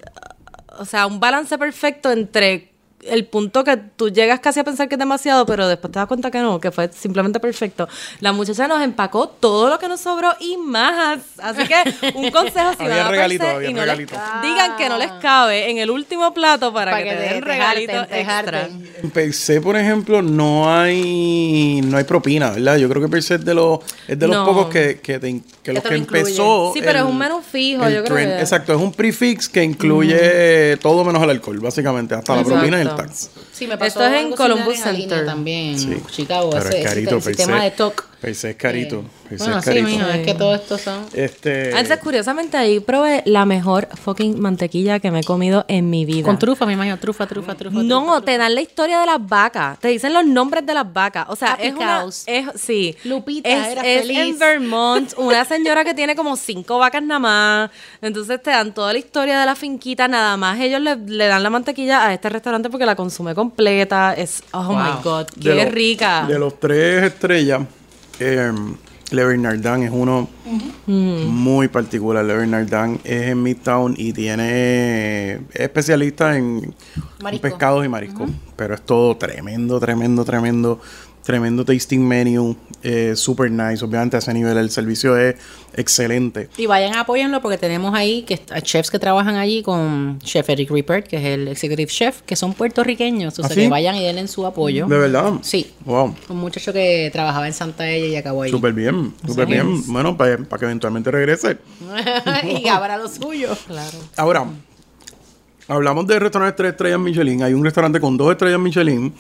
[0.76, 2.73] O sea, un balance perfecto entre
[3.06, 6.08] el punto que tú llegas casi a pensar que es demasiado, pero después te das
[6.08, 7.88] cuenta que no, que fue simplemente perfecto.
[8.20, 11.18] La muchacha nos empacó todo lo que nos sobró y más.
[11.42, 11.74] Así que
[12.14, 14.14] un consejo si Había van a regalito, había y no regalito.
[14.14, 17.22] les, digan que no les cabe en el último plato para, Para que, que te
[17.34, 18.68] den regalito jarten, te extra.
[19.02, 22.76] En Perse, por ejemplo, no hay no hay propina, ¿verdad?
[22.76, 24.44] Yo creo que Perse es de los es de los No.
[24.46, 26.20] pocos que, que, te que los que incluye.
[26.22, 26.70] empezó.
[26.74, 30.76] Sí, pero es un menú fijo, yo creo que- Exacto, es un prefix que incluye
[30.78, 33.30] todo menos el alcohol, básicamente, hasta la propina y el tax.
[33.52, 35.26] Sí, me pasó Esto es en Columbus Center.
[35.26, 36.02] también, Sí.
[36.10, 38.04] Chicago, Pero ese, es ese sistema de TOC.
[38.24, 39.04] Ese es carito.
[39.30, 39.88] Eh, Ese bueno, es sí, carito.
[39.88, 41.04] mijo, es que todo esto son...
[41.12, 41.74] Este.
[41.76, 46.24] Antes, curiosamente, ahí probé la mejor fucking mantequilla que me he comido en mi vida.
[46.24, 47.82] Con trufa, me imagino, trufa, trufa, trufa.
[47.82, 49.78] No, trufa, te dan la historia de las vacas.
[49.80, 51.26] Te dicen los nombres de las vacas.
[51.28, 52.00] O sea, Happy es una.
[52.00, 52.24] cows.
[52.26, 52.96] Es, sí.
[53.04, 54.18] Lupita es, era es feliz.
[54.18, 57.70] en Vermont, una señora que tiene como cinco vacas nada más.
[58.02, 60.08] Entonces te dan toda la historia de la finquita.
[60.08, 64.14] Nada más ellos le, le dan la mantequilla a este restaurante porque la consume completa.
[64.14, 64.42] Es.
[64.52, 64.76] Oh Wow.
[64.76, 65.26] my God.
[65.36, 66.24] de Qué los- rica.
[66.26, 67.60] De los tres estrellas,
[68.20, 68.52] eh,
[69.10, 70.28] Le Bernardin es uno
[70.86, 72.24] muy particular.
[72.24, 76.74] Le Bernardin es en Midtown y tiene es especialista en,
[77.22, 77.42] Marisco.
[77.42, 78.30] pescados y mariscos.
[78.56, 80.80] Pero es todo tremendo, tremendo, tremendo,
[81.24, 82.56] tremendo tasting menu.
[82.82, 83.82] eh, super nice.
[83.82, 85.36] Obviamente a ese nivel el servicio es
[85.74, 86.50] excelente.
[86.58, 90.70] Y vayan, apóyenlo porque tenemos ahí que a chefs que trabajan allí con Chef Eric
[90.70, 93.38] Rippert, que es el executive chef, que son puertorriqueños.
[93.38, 93.62] O sea, ¿Ah, sí?
[93.62, 94.86] que vayan y denle su apoyo.
[94.86, 95.32] ¿De verdad?
[95.40, 95.72] Sí.
[95.86, 96.14] Wow.
[96.28, 98.50] Un muchacho que trabajaba en Santa Ella y acabó ahí.
[98.50, 99.90] Súper bien, súper bien.
[99.90, 101.56] Bueno, para que eventualmente regrese.
[102.44, 103.56] y abra lo suyo.
[103.66, 103.98] Claro.
[104.16, 104.44] Ahora,
[105.68, 107.42] hablamos de restaurantes tres estrellas Michelin.
[107.42, 109.12] Hay un restaurante con dos estrellas Michelin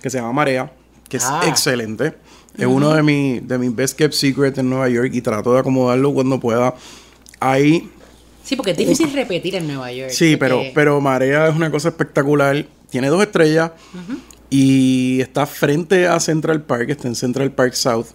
[0.00, 0.70] que se llama Marea,
[1.08, 1.42] que es Ah.
[1.46, 2.14] excelente.
[2.56, 5.60] Es uno de, mis de mis best kept secrets en Nueva York y trato de
[5.60, 6.74] acomodarlo cuando pueda.
[7.40, 7.90] Ahí,
[8.44, 10.10] Sí, porque es difícil repetir en Nueva York.
[10.10, 12.64] sí, pero, porque- pero Marea es una cosa espectacular.
[12.90, 13.72] Tiene dos estrellas
[14.50, 18.06] y está frente a Central Park, está en Central Park South.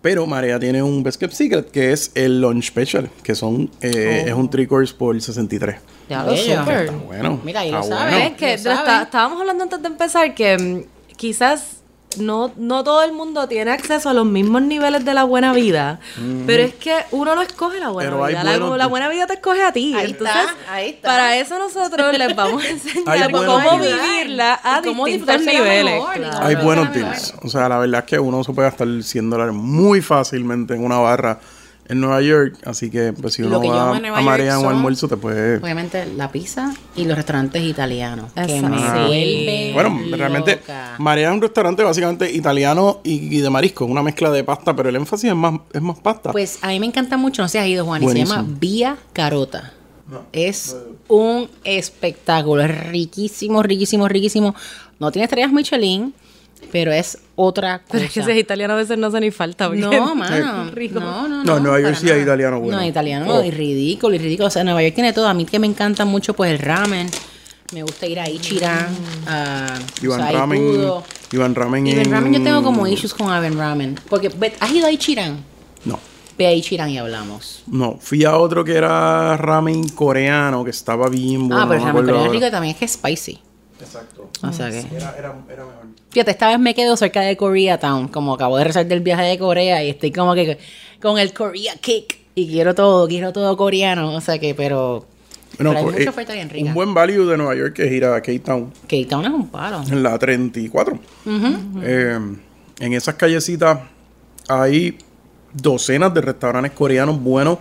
[0.00, 4.24] Pero Marea tiene un Best Kept Secret que es el Lunch Special, que son eh,
[4.26, 5.76] es un 3 course por 63.
[6.08, 6.32] Ya lo.
[6.32, 7.40] Está bueno.
[7.44, 8.10] Mira, ahí lo está sabe.
[8.10, 8.26] bueno.
[8.26, 8.78] Es que Lo lo sabe.
[8.78, 10.82] está- estábamos hablando antes de empezar que mm,
[11.22, 11.76] quizás
[12.18, 16.00] no, no todo el mundo tiene acceso a los mismos niveles de la buena vida,
[16.48, 18.42] pero es que uno no escoge la buena Pero vida.
[18.42, 19.94] La, buenos la de- buena vida te escoge a ti.
[19.96, 21.08] Ahí Entonces, está, ahí está.
[21.08, 25.94] para eso nosotros les vamos a enseñar buenos cómo vivirla a cómo distintos niveles.
[25.94, 26.24] mejor, claro.
[26.24, 26.46] digamos.
[26.48, 27.34] Hay buenos deals.
[27.40, 30.84] O sea, la verdad es que uno se puede gastar 100 dólares muy fácilmente en
[30.84, 31.38] una barra
[31.92, 32.56] en Nueva York.
[32.64, 35.08] Así que, pues, si uno que va en a Marea York a un son- almuerzo,
[35.08, 35.58] te puede.
[35.58, 38.32] Obviamente la pizza y los restaurantes italianos.
[38.32, 38.68] Que me
[39.06, 40.60] vuelven Bueno, realmente.
[40.98, 44.88] Marea es un restaurante básicamente italiano y, y de marisco, una mezcla de pasta, pero
[44.88, 46.32] el énfasis es más, es más pasta.
[46.32, 48.44] Pues a mí me encanta mucho, no sé si has ido, Juan, y se llama
[48.58, 49.72] Vía Carota.
[50.32, 50.76] Es
[51.08, 54.54] un espectáculo, es riquísimo, riquísimo, riquísimo.
[54.98, 56.14] No tiene estrellas Michelin,
[56.70, 57.88] pero es otra cosa.
[57.92, 59.68] Pero es que si es italiano a veces no hace ni falta.
[59.68, 60.70] No, mano.
[60.72, 61.00] rico.
[61.00, 61.56] No, no, No, no.
[61.56, 62.78] en Nueva York sí hay italiano bueno.
[62.78, 63.42] No, italiano Oh.
[63.44, 64.48] y ridículo, y ridículo.
[64.48, 65.26] O sea, Nueva York tiene todo.
[65.28, 67.08] A mí que me encanta mucho, pues el ramen.
[67.72, 68.86] Me gusta ir a Ichiran,
[69.26, 70.60] a Iván o sea, Ramen.
[70.62, 71.04] Aipudo.
[71.32, 73.98] Iván Ramen Iván Ramen, yo tengo como issues con Iván Ramen.
[74.10, 75.42] Porque, ¿has ido a Ichiran?
[75.86, 75.98] No.
[76.36, 77.62] Ve a Ichiran y hablamos.
[77.66, 81.62] No, fui a otro que era ramen coreano, que estaba bien bueno.
[81.62, 83.40] ah, pero el ramen coreano rico también es que es spicy.
[83.82, 84.30] Exacto.
[84.42, 84.80] O sea que...
[84.80, 85.86] Era, era, era mejor.
[86.10, 89.38] Fíjate, esta vez me quedo cerca de Koreatown, como acabo de regresar del viaje de
[89.38, 90.58] Corea y estoy como que
[91.00, 95.04] con el Korea Kick y quiero todo, quiero todo coreano, o sea que, pero,
[95.58, 96.68] Bueno, pero hay pues, mucha eh, oferta bien rica.
[96.68, 98.72] Un buen value de Nueva York es ir a K-Town.
[98.88, 99.82] K-Town es un palo.
[99.90, 100.98] En la 34.
[101.82, 102.18] Eh,
[102.80, 103.80] en esas callecitas
[104.48, 104.96] hay
[105.52, 107.58] docenas de restaurantes coreanos buenos.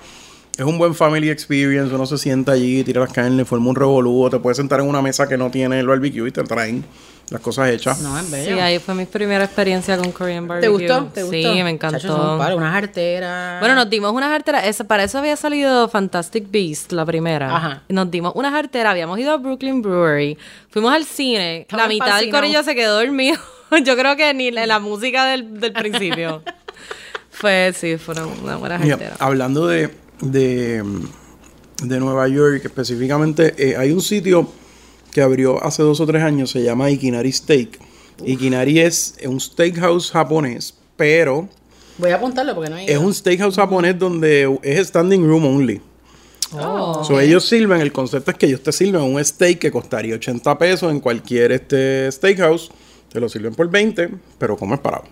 [0.58, 1.94] Es un buen family experience.
[1.94, 4.30] Uno se sienta allí, tira las carnes, forma un revolú.
[4.30, 6.84] Te puedes sentar en una mesa que no tiene el barbecue y te traen
[7.30, 8.02] las cosas hechas.
[8.02, 8.62] No, es Sí, bello.
[8.62, 10.70] ahí fue mi primera experiencia con Korean ¿Te barbecue.
[10.70, 11.06] gustó?
[11.14, 11.54] ¿Te gustó?
[11.54, 12.36] Sí, me encantó.
[12.36, 13.60] un unas arteras.
[13.62, 14.66] Bueno, nos dimos unas arteras.
[14.68, 17.56] esa- para eso había salido Fantastic Beast, la primera.
[17.56, 17.82] Ajá.
[17.88, 18.92] Nos dimos unas arteras.
[18.92, 20.38] Habíamos ido a Brooklyn Brewery.
[20.70, 21.62] Fuimos al cine.
[21.62, 23.40] Estamos la mitad del corillo se quedó dormido.
[23.86, 26.44] Yo creo que ni la, la música del, del principio.
[27.32, 28.80] fue, sí, fue una, una buena
[29.20, 29.90] hablando de,
[30.22, 30.84] de,
[31.84, 34.48] de Nueva York, específicamente, eh, hay un sitio
[35.12, 37.80] que abrió hace dos o tres años, se llama Ikinari Steak.
[38.26, 41.50] Ikinari es un steakhouse japonés, pero
[41.98, 42.86] Voy a apuntarlo porque no hay.
[42.88, 45.82] es un steakhouse japonés donde es standing room only.
[46.54, 50.16] Oh, So, ellos sirven, el concepto es que ellos te sirven un steak que costaría
[50.16, 52.70] 80 pesos en cualquier este steakhouse.
[53.12, 55.06] Te lo sirven por 20, pero comes parado.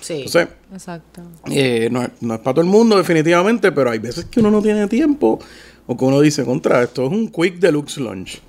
[0.00, 0.14] Sí.
[0.24, 1.22] Entonces, Exacto.
[1.50, 4.50] eh, no, es- no es para todo el mundo, definitivamente, pero hay veces que uno
[4.50, 5.38] no tiene tiempo
[5.86, 8.40] o que uno dice, contra, esto es un quick deluxe lunch.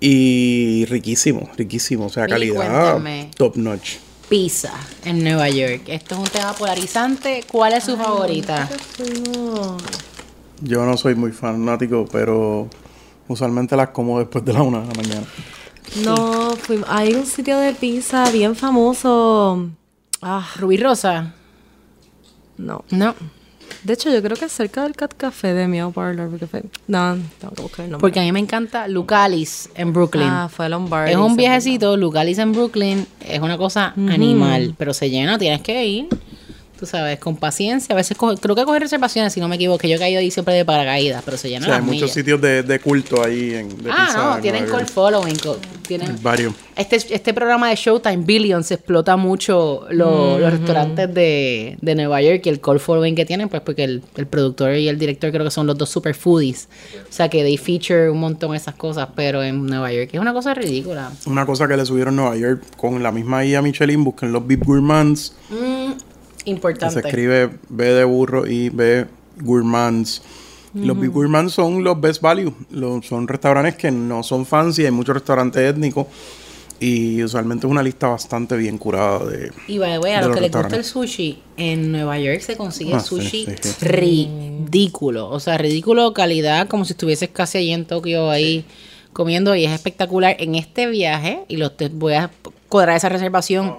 [0.00, 2.06] Y riquísimo, riquísimo.
[2.06, 3.30] O sea, calidad cuéntame.
[3.36, 3.96] top notch.
[4.28, 4.72] Pizza
[5.04, 5.82] en Nueva York.
[5.88, 7.44] Esto es un tema polarizante.
[7.50, 8.68] ¿Cuál es su favorita?
[10.62, 12.68] Yo no soy muy fanático, pero
[13.28, 15.26] usualmente las como después de la una de la mañana.
[16.04, 16.54] No,
[16.88, 19.68] hay un sitio de pizza bien famoso.
[20.26, 21.32] Ah, Rubí Rosa.
[22.56, 22.84] no.
[22.90, 23.14] No.
[23.82, 26.30] De hecho, yo creo que es cerca del Cat Café de Meow Parlor.
[26.30, 28.00] Porque fue, no, tengo que buscar el nombre.
[28.00, 30.26] Porque a mí me encanta Lucalis en Brooklyn.
[30.26, 31.12] Ah, fue Lombardi.
[31.12, 35.86] es un viajecito, Lucalis en Brooklyn, es una cosa animal, pero se llena, tienes que
[35.86, 36.08] ir.
[36.84, 37.92] Tú sabes, con paciencia.
[37.92, 40.20] A veces coge- creo que coge reservaciones, si no me equivoco, que yo he caído
[40.20, 43.22] ahí siempre de paracaídas, pero se O llenan sea, hay muchos sitios de, de culto
[43.24, 45.36] ahí en de Ah, no, en tienen call following.
[45.86, 46.54] Tienen, Varios.
[46.76, 52.40] este, este programa de Showtime, Billions, explota mucho lo- los restaurantes de, de Nueva York
[52.44, 55.44] y el call following que tienen, pues porque el, el productor y el director creo
[55.44, 56.68] que son los dos super foodies.
[57.08, 60.32] O sea que they feature un montón esas cosas, pero en Nueva York es una
[60.32, 61.10] cosa ridícula.
[61.26, 64.60] Una cosa que le subieron Nueva York con la misma guía Michelin, busquen los Beef
[64.64, 65.94] Gourmands, que
[66.46, 67.00] Importante.
[67.00, 69.06] se escribe B de burro y B
[69.40, 70.22] Gourmands.
[70.74, 74.90] Los Beef Gourmands son los best value, los- son restaurantes que no son fancy, hay
[74.90, 76.08] muchos restaurantes étnicos
[76.80, 79.52] y usualmente es una lista bastante bien curada de...
[79.68, 82.40] Y by the way, a los los que les gusta el sushi, en Nueva York
[82.40, 83.86] se consigue Ah, sushi sí, sí.
[83.86, 85.28] ridículo.
[85.30, 88.64] O sea, ridículo calidad, como si estuvieses casi allí en Tokio ahí
[89.12, 90.36] comiendo y es espectacular.
[90.40, 92.30] En este viaje, y los te voy a
[92.68, 93.76] cuadrar esa reservación,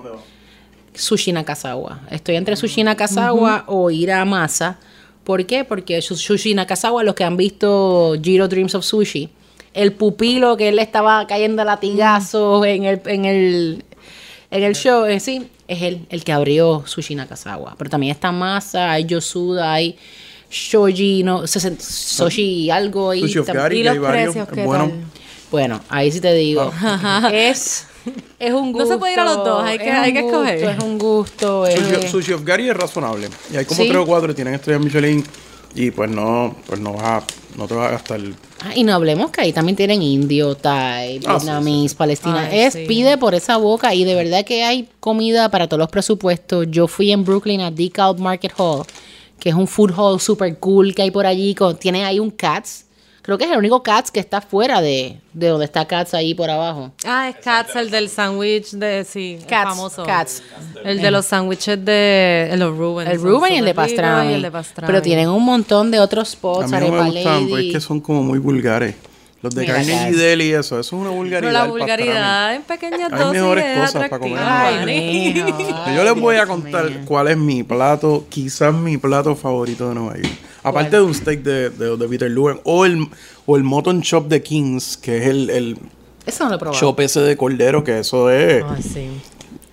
[0.95, 2.01] Sushi Nakazawa.
[2.11, 4.77] Estoy entre Sushi Nakazawa o ir a Masa.
[5.23, 5.63] ¿Por qué?
[5.63, 9.29] Porque su- Sushi Nakazawa, los que han visto Giro Dreams of Sushi,
[9.73, 13.83] el pupilo que él estaba cayendo a latigazos en el, en el
[14.51, 17.75] en el show en sí, es él el que abrió Sushi Nakazawa.
[17.77, 19.97] Pero también está Masa, hay Yosuda, hay
[20.49, 24.53] Shoji, no, Soshi algo y Sushi of tam- Gary, ¿Y que los varios, precios es
[24.53, 24.85] qué bueno.
[24.87, 25.03] tal?
[25.51, 26.71] Bueno, ahí sí te digo.
[27.33, 27.87] es,
[28.39, 28.85] es un gusto.
[28.87, 30.69] No se puede ir a los dos, hay que- es hay que gusto, escoger.
[30.77, 31.65] Es un gusto.
[31.67, 33.29] es- Sushi, Sushi of Gary es razonable.
[33.53, 33.87] Y hay como Sí.
[33.89, 35.23] tres o cuatro que tienen estrellas Michelin
[35.75, 37.23] y pues no, pues no vas a,
[37.57, 38.19] no te vas a gastar...
[38.61, 42.47] Ah, y no hablemos que ahí también tienen indio, thai, Ah, vietnamese, palestina.
[42.49, 42.85] Ay, es sí.
[42.87, 46.65] pide por esa boca y de verdad que hay comida para todos los presupuestos.
[46.69, 48.83] Yo fui en Brooklyn a DeKalb Market Hall,
[49.39, 51.53] que es un food hall super cool que hay por allí.
[51.53, 52.84] Con, tiene ahí un Cats.
[53.25, 56.35] Creo que es el único Cats que está fuera de, de donde está Cats ahí
[56.35, 56.91] por abajo.
[57.07, 60.03] Ah, es Katz, el del sándwich de, sí, el Cats, famoso.
[60.03, 60.43] Cats.
[60.83, 63.09] El de los sándwiches de los Rubens.
[63.09, 64.29] El Ruben y el de pastrami.
[64.29, 64.85] y el de pastrami.
[64.85, 67.79] Pero tienen un montón de otros A spots, mí no me gustan, pues es que
[67.81, 68.93] son como muy vulgares.
[69.41, 70.17] Los de Mira, Carnegie Cas.
[70.17, 71.39] Deli y eso, eso es una vulgaridad.
[71.41, 74.37] Pero la vulgaridad en pequeñas Hay dosis mejores es cosas para comer.
[74.39, 74.67] atractiva.
[74.67, 79.95] Ay, Yo les voy a contar cuál es mi plato, quizás mi plato favorito de
[79.95, 80.44] Nueva York.
[80.67, 83.07] Aparte de un steak de, de, de Peter Luger o el,
[83.45, 85.77] o el mutton chop de Kings, que es el, el
[86.25, 86.79] Eso no lo he probado.
[86.79, 88.63] chop ese de cordero, que eso es...
[88.67, 89.07] Ay, sí.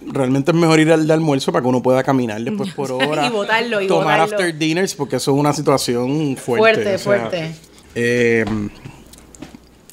[0.05, 3.27] Realmente es mejor ir al de almuerzo para que uno pueda caminar después por hora.
[3.27, 4.37] Y botarlo, y Tomar botarlo.
[4.37, 6.59] after dinners, porque eso es una situación fuerte.
[6.83, 7.55] Fuerte, o sea, fuerte.
[7.95, 8.45] eh,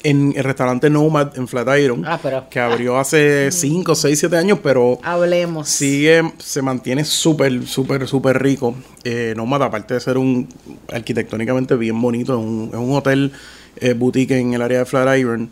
[0.02, 4.58] en el restaurante Nomad en Flatiron, Ah, pero- que abrió hace 5, 6, 7 años,
[4.62, 5.68] pero Hablemos.
[5.68, 8.74] sigue, se mantiene súper, súper, súper rico.
[9.04, 10.48] Eh, Nomad, aparte de ser un
[10.92, 13.32] arquitectónicamente bien bonito, es un, es un hotel
[13.76, 15.50] eh, boutique en el área de Flatiron.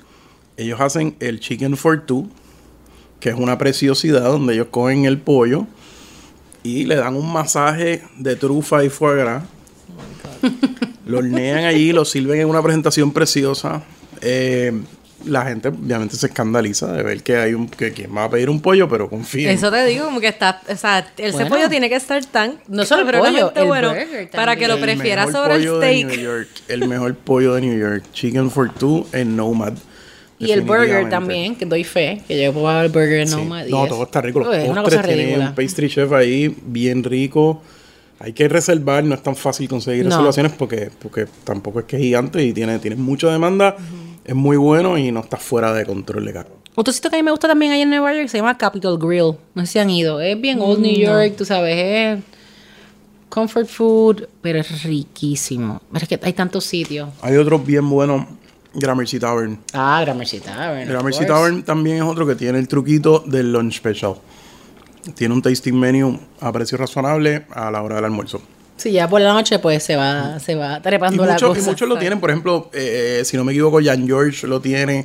[0.56, 2.28] Ellos hacen el Chicken for Two,
[3.20, 5.66] que es una preciosidad donde ellos cogen el pollo
[6.62, 9.44] y le dan un masaje de trufa y foie gras.
[11.06, 13.82] lo hornean allí, lo sirven en una presentación preciosa.
[14.22, 14.72] Eh,
[15.24, 18.48] la gente obviamente se escandaliza de ver que hay un que quien va a pedir
[18.48, 19.50] un pollo, pero confía.
[19.50, 21.48] Eso te digo, como que está, o sea, ese Bueno.
[21.48, 23.92] pollo tiene que estar tan No solo el pollo, el bueno
[24.32, 26.22] para que lo prefieras mejor sobre el pollo de New steak.
[26.22, 29.72] York, el mejor pollo de New York, Chicken for Two en Nomad.
[30.38, 33.34] Y el burger también, que doy fe, que yo probado el burger Sí.
[33.34, 33.66] Nomad.
[33.66, 34.38] No, todo está rico.
[34.38, 37.60] Los Uy, es una cosa un pastry chef ahí bien rico.
[38.20, 40.10] Hay que reservar, no es tan fácil conseguir No.
[40.10, 43.76] reservaciones porque, porque tampoco es que es gigante y tiene, tiene mucha demanda.
[44.24, 46.48] Es muy bueno y no está fuera de control de caro.
[46.74, 48.98] Otro sitio que a mí me gusta también allá en Nueva York se llama Capitol
[48.98, 49.34] Grill.
[49.54, 50.20] No sé si han ido.
[50.20, 52.24] Es bien old New York, tú sabes, es
[53.28, 55.80] comfort food, pero es riquísimo.
[55.92, 57.08] Pero es que hay tantos sitios.
[57.22, 58.26] Hay otros bien buenos,
[58.74, 59.58] Gramercy Tavern.
[59.72, 60.88] Ah, Gramercy Tavern.
[60.88, 61.26] Gramercy.
[61.26, 64.14] Tavern también es otro que tiene el truquito del lunch special.
[65.14, 68.40] Tiene un tasting menu a precio razonable a la hora del almuerzo.
[68.76, 71.58] Sí, ya por la noche pues se va, se va Y trepando la muchos, y
[71.58, 71.70] cosa.
[71.70, 75.04] muchos lo tienen, por ejemplo, eh, si no me equivoco, Jan George lo tiene.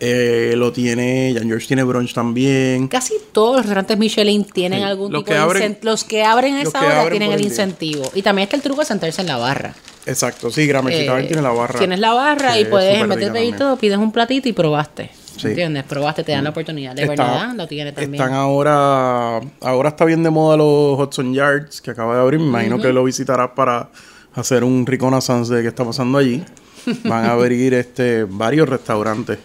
[0.00, 2.88] eh, lo tiene, Jan George tiene brunch también.
[2.88, 5.90] Casi todos los restaurantes Michelin tienen Sí, algún los tipo que de abren- incentivo.
[5.90, 7.48] Los que abren a los esa que hora abren tienen el día.
[7.50, 8.10] incentivo.
[8.14, 9.74] Y también está el truco de sentarse en la barra.
[10.06, 11.78] Exacto, sí, Gramercy Eh, tiene la barra.
[11.78, 13.56] Tienes la barra y es puedes, pedir también.
[13.56, 15.10] todo, pides un platito y probaste.
[15.40, 15.46] Sí.
[15.48, 15.50] Mm.
[15.50, 15.84] ¿Entiendes?
[15.84, 16.94] Probaste, te dan la oportunidad.
[16.94, 18.14] De Está- verdad, lo tiene también.
[18.22, 22.40] Están ahora, ahora está bien de moda los Hudson Yards que acaba de abrir.
[22.40, 23.88] Me imagino que lo visitarás para
[24.34, 26.44] hacer un reconnaissance de qué está pasando allí.
[27.04, 29.38] Van a abrir este varios restaurantes.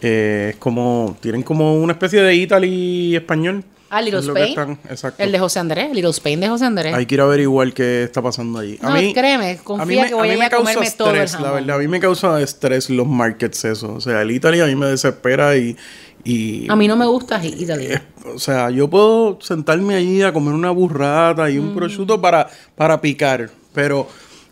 [0.00, 3.64] Eh, es como tienen como una especie de Italy español.
[3.90, 4.48] Ah, Little Spain.
[4.48, 5.22] están- exacto.
[5.22, 6.94] El de José Andrés, Little Spain de José Andrés.
[6.94, 8.78] Hay que ir a averiguar qué está pasando allí.
[8.82, 11.54] No, créeme, confía que voy a ir a comerme todo el estrés, la jamón.
[11.54, 11.76] verdad.
[11.76, 13.94] A mí me causa estrés los markets eso.
[13.94, 15.76] O sea, el Italy a mí me desespera y,
[16.24, 18.02] Y, A mí no me gusta i- Italia.
[18.34, 23.00] o sea, yo puedo sentarme allí a comer una burrata y un prosciutto para, para
[23.00, 24.06] picar, pero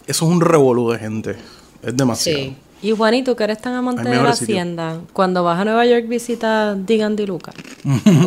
[0.07, 1.37] eso es un revolú de gente.
[1.83, 2.39] Es demasiado.
[2.39, 2.57] Sí.
[2.83, 6.75] Y Juanito, que eres tan amante de la hacienda, cuando vas a Nueva York visita
[6.75, 7.53] Digan Di Luca.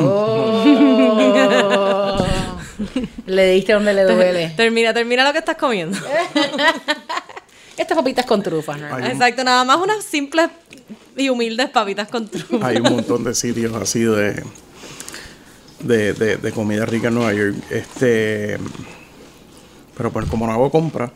[0.01, 2.17] Oh.
[3.27, 4.53] le diste donde le duele.
[4.57, 5.97] Termina, termina lo que estás comiendo.
[7.77, 8.87] Estas papitas con trufas, ¿no?
[8.93, 10.49] Hay un- Exacto, nada más unas simples
[11.15, 12.67] y humildes papitas con trufa.
[12.67, 14.43] Hay un montón de sitios así de,
[15.79, 17.55] de, de, de comida rica en Nueva York.
[17.69, 18.57] Este,
[19.95, 21.11] pero pues como no hago compra,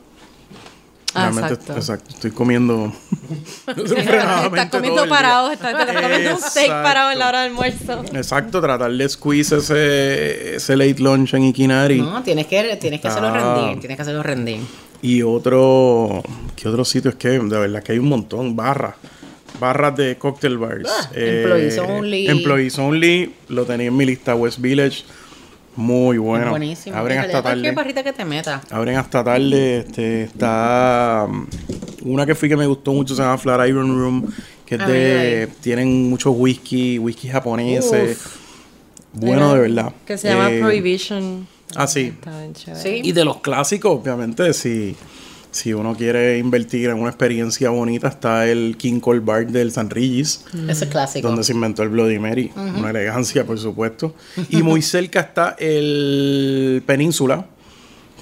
[1.13, 1.73] realmente, exacto.
[1.77, 2.91] exacto, estoy comiendo
[3.67, 8.03] Estás comiendo parado, estás, estás comiendo un steak parado en la hora del almuerzo.
[8.13, 12.01] Exacto, tratar de squeeze ese, ese late lunch en Ikinari.
[12.01, 13.55] No, tienes que, tienes que hacerlo Ah.
[13.55, 13.79] rendir.
[13.79, 14.59] Tienes que hacerlo rendir.
[15.01, 16.23] Y otro,
[16.55, 17.29] ¿qué otro sitio es que?
[17.29, 18.95] De verdad que hay un montón, barras.
[19.59, 20.89] Barras de cocktail bars.
[20.89, 22.27] Ah, employees only.
[22.27, 25.03] Employees only, lo tenía en mi lista, West Village.
[25.75, 26.51] Muy bueno.
[26.51, 26.95] Buenísimo.
[26.95, 27.71] Abren En hasta tarde.
[27.71, 28.61] barrita que te meta.
[28.69, 29.79] Abren hasta tarde.
[29.79, 31.45] Este, está um,
[32.03, 34.31] una que fui que me gustó mucho, se llama Flatiron Room,
[34.65, 38.19] que es Ah, de, tienen muchos whisky, whisky japoneses.
[39.13, 39.93] Bueno, de verdad.
[40.05, 41.47] Que se llama Eh, Prohibition.
[41.75, 42.13] Ah, sí.
[42.19, 42.81] Está bien chévere.
[42.81, 43.01] Sí.
[43.03, 44.95] Y de los clásicos, obviamente, si,
[45.53, 49.89] si uno quiere invertir en una experiencia bonita, está el King Cole Bar del San
[49.89, 51.27] Regis, Ese es clásico.
[51.27, 52.51] donde se inventó el Bloody Mary.
[52.55, 54.15] Una elegancia, por supuesto.
[54.49, 57.45] Y muy cerca está el Península,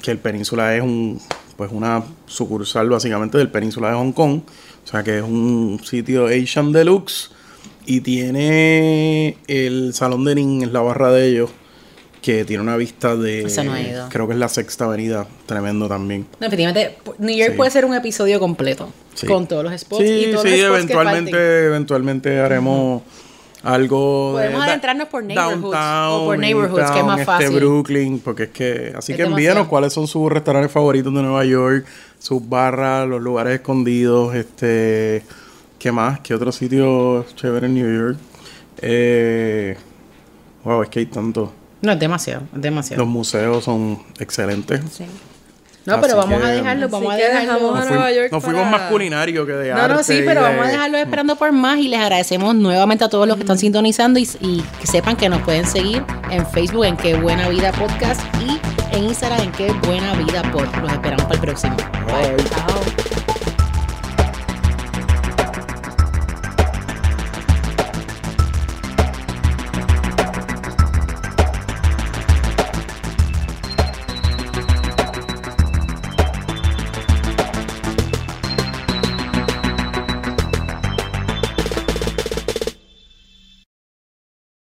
[0.03, 1.19] que el Península es un
[1.55, 4.41] pues una sucursal básicamente del Península de Hong Kong.
[4.83, 7.31] O sea que es un sitio Asian Deluxe.
[7.85, 11.49] Y tiene el Salón de Nin, es la barra de ellos,
[12.21, 13.43] que tiene una vista de...
[13.43, 14.07] Ese no he ido.
[14.09, 16.27] Creo que es la sexta avenida, tremendo también.
[16.39, 17.57] No, Definitivamente, New York Sí.
[17.57, 18.91] puede ser un episodio completo.
[19.15, 19.25] Sí.
[19.27, 23.01] Con todos los spots Sí, y todos sí, los spots eventualmente, que eventualmente haremos
[23.63, 27.47] algo Podemos de adentrarnos por neighborhoods, downtown, o por neighborhoods, que es más fácil.
[27.47, 31.21] Este Brooklyn, porque es que así Es que envíenos cuáles son sus restaurantes favoritos de
[31.21, 31.85] Nueva York,
[32.19, 35.23] sus barras, los lugares escondidos, este,
[35.77, 38.17] qué más, qué otro sitio chévere en New York.
[38.81, 39.75] Eh,
[40.63, 41.53] wow, es que hay tanto.
[41.81, 43.03] No, es demasiado, es demasiado.
[43.03, 44.81] Los museos son excelentes.
[45.83, 47.51] No, pero Así vamos a dejarlo, vamos a dejarlo.
[47.53, 49.93] a fuimos- Nueva York nos fuimos para- más culinario que de No, arte.
[49.95, 53.09] no, sí, pero de- vamos a dejarlo esperando por más y les agradecemos nuevamente a
[53.09, 56.85] todos los que están sintonizando y, y que sepan que nos pueden seguir en Facebook
[56.85, 58.59] en Qué Buena Vida Podcast y
[58.95, 60.67] en Instagram en Qué Buena Vida Pod.
[60.83, 61.75] Los esperamos para el próximo.
[62.05, 62.43] Bye.
[62.47, 63.20] Chao.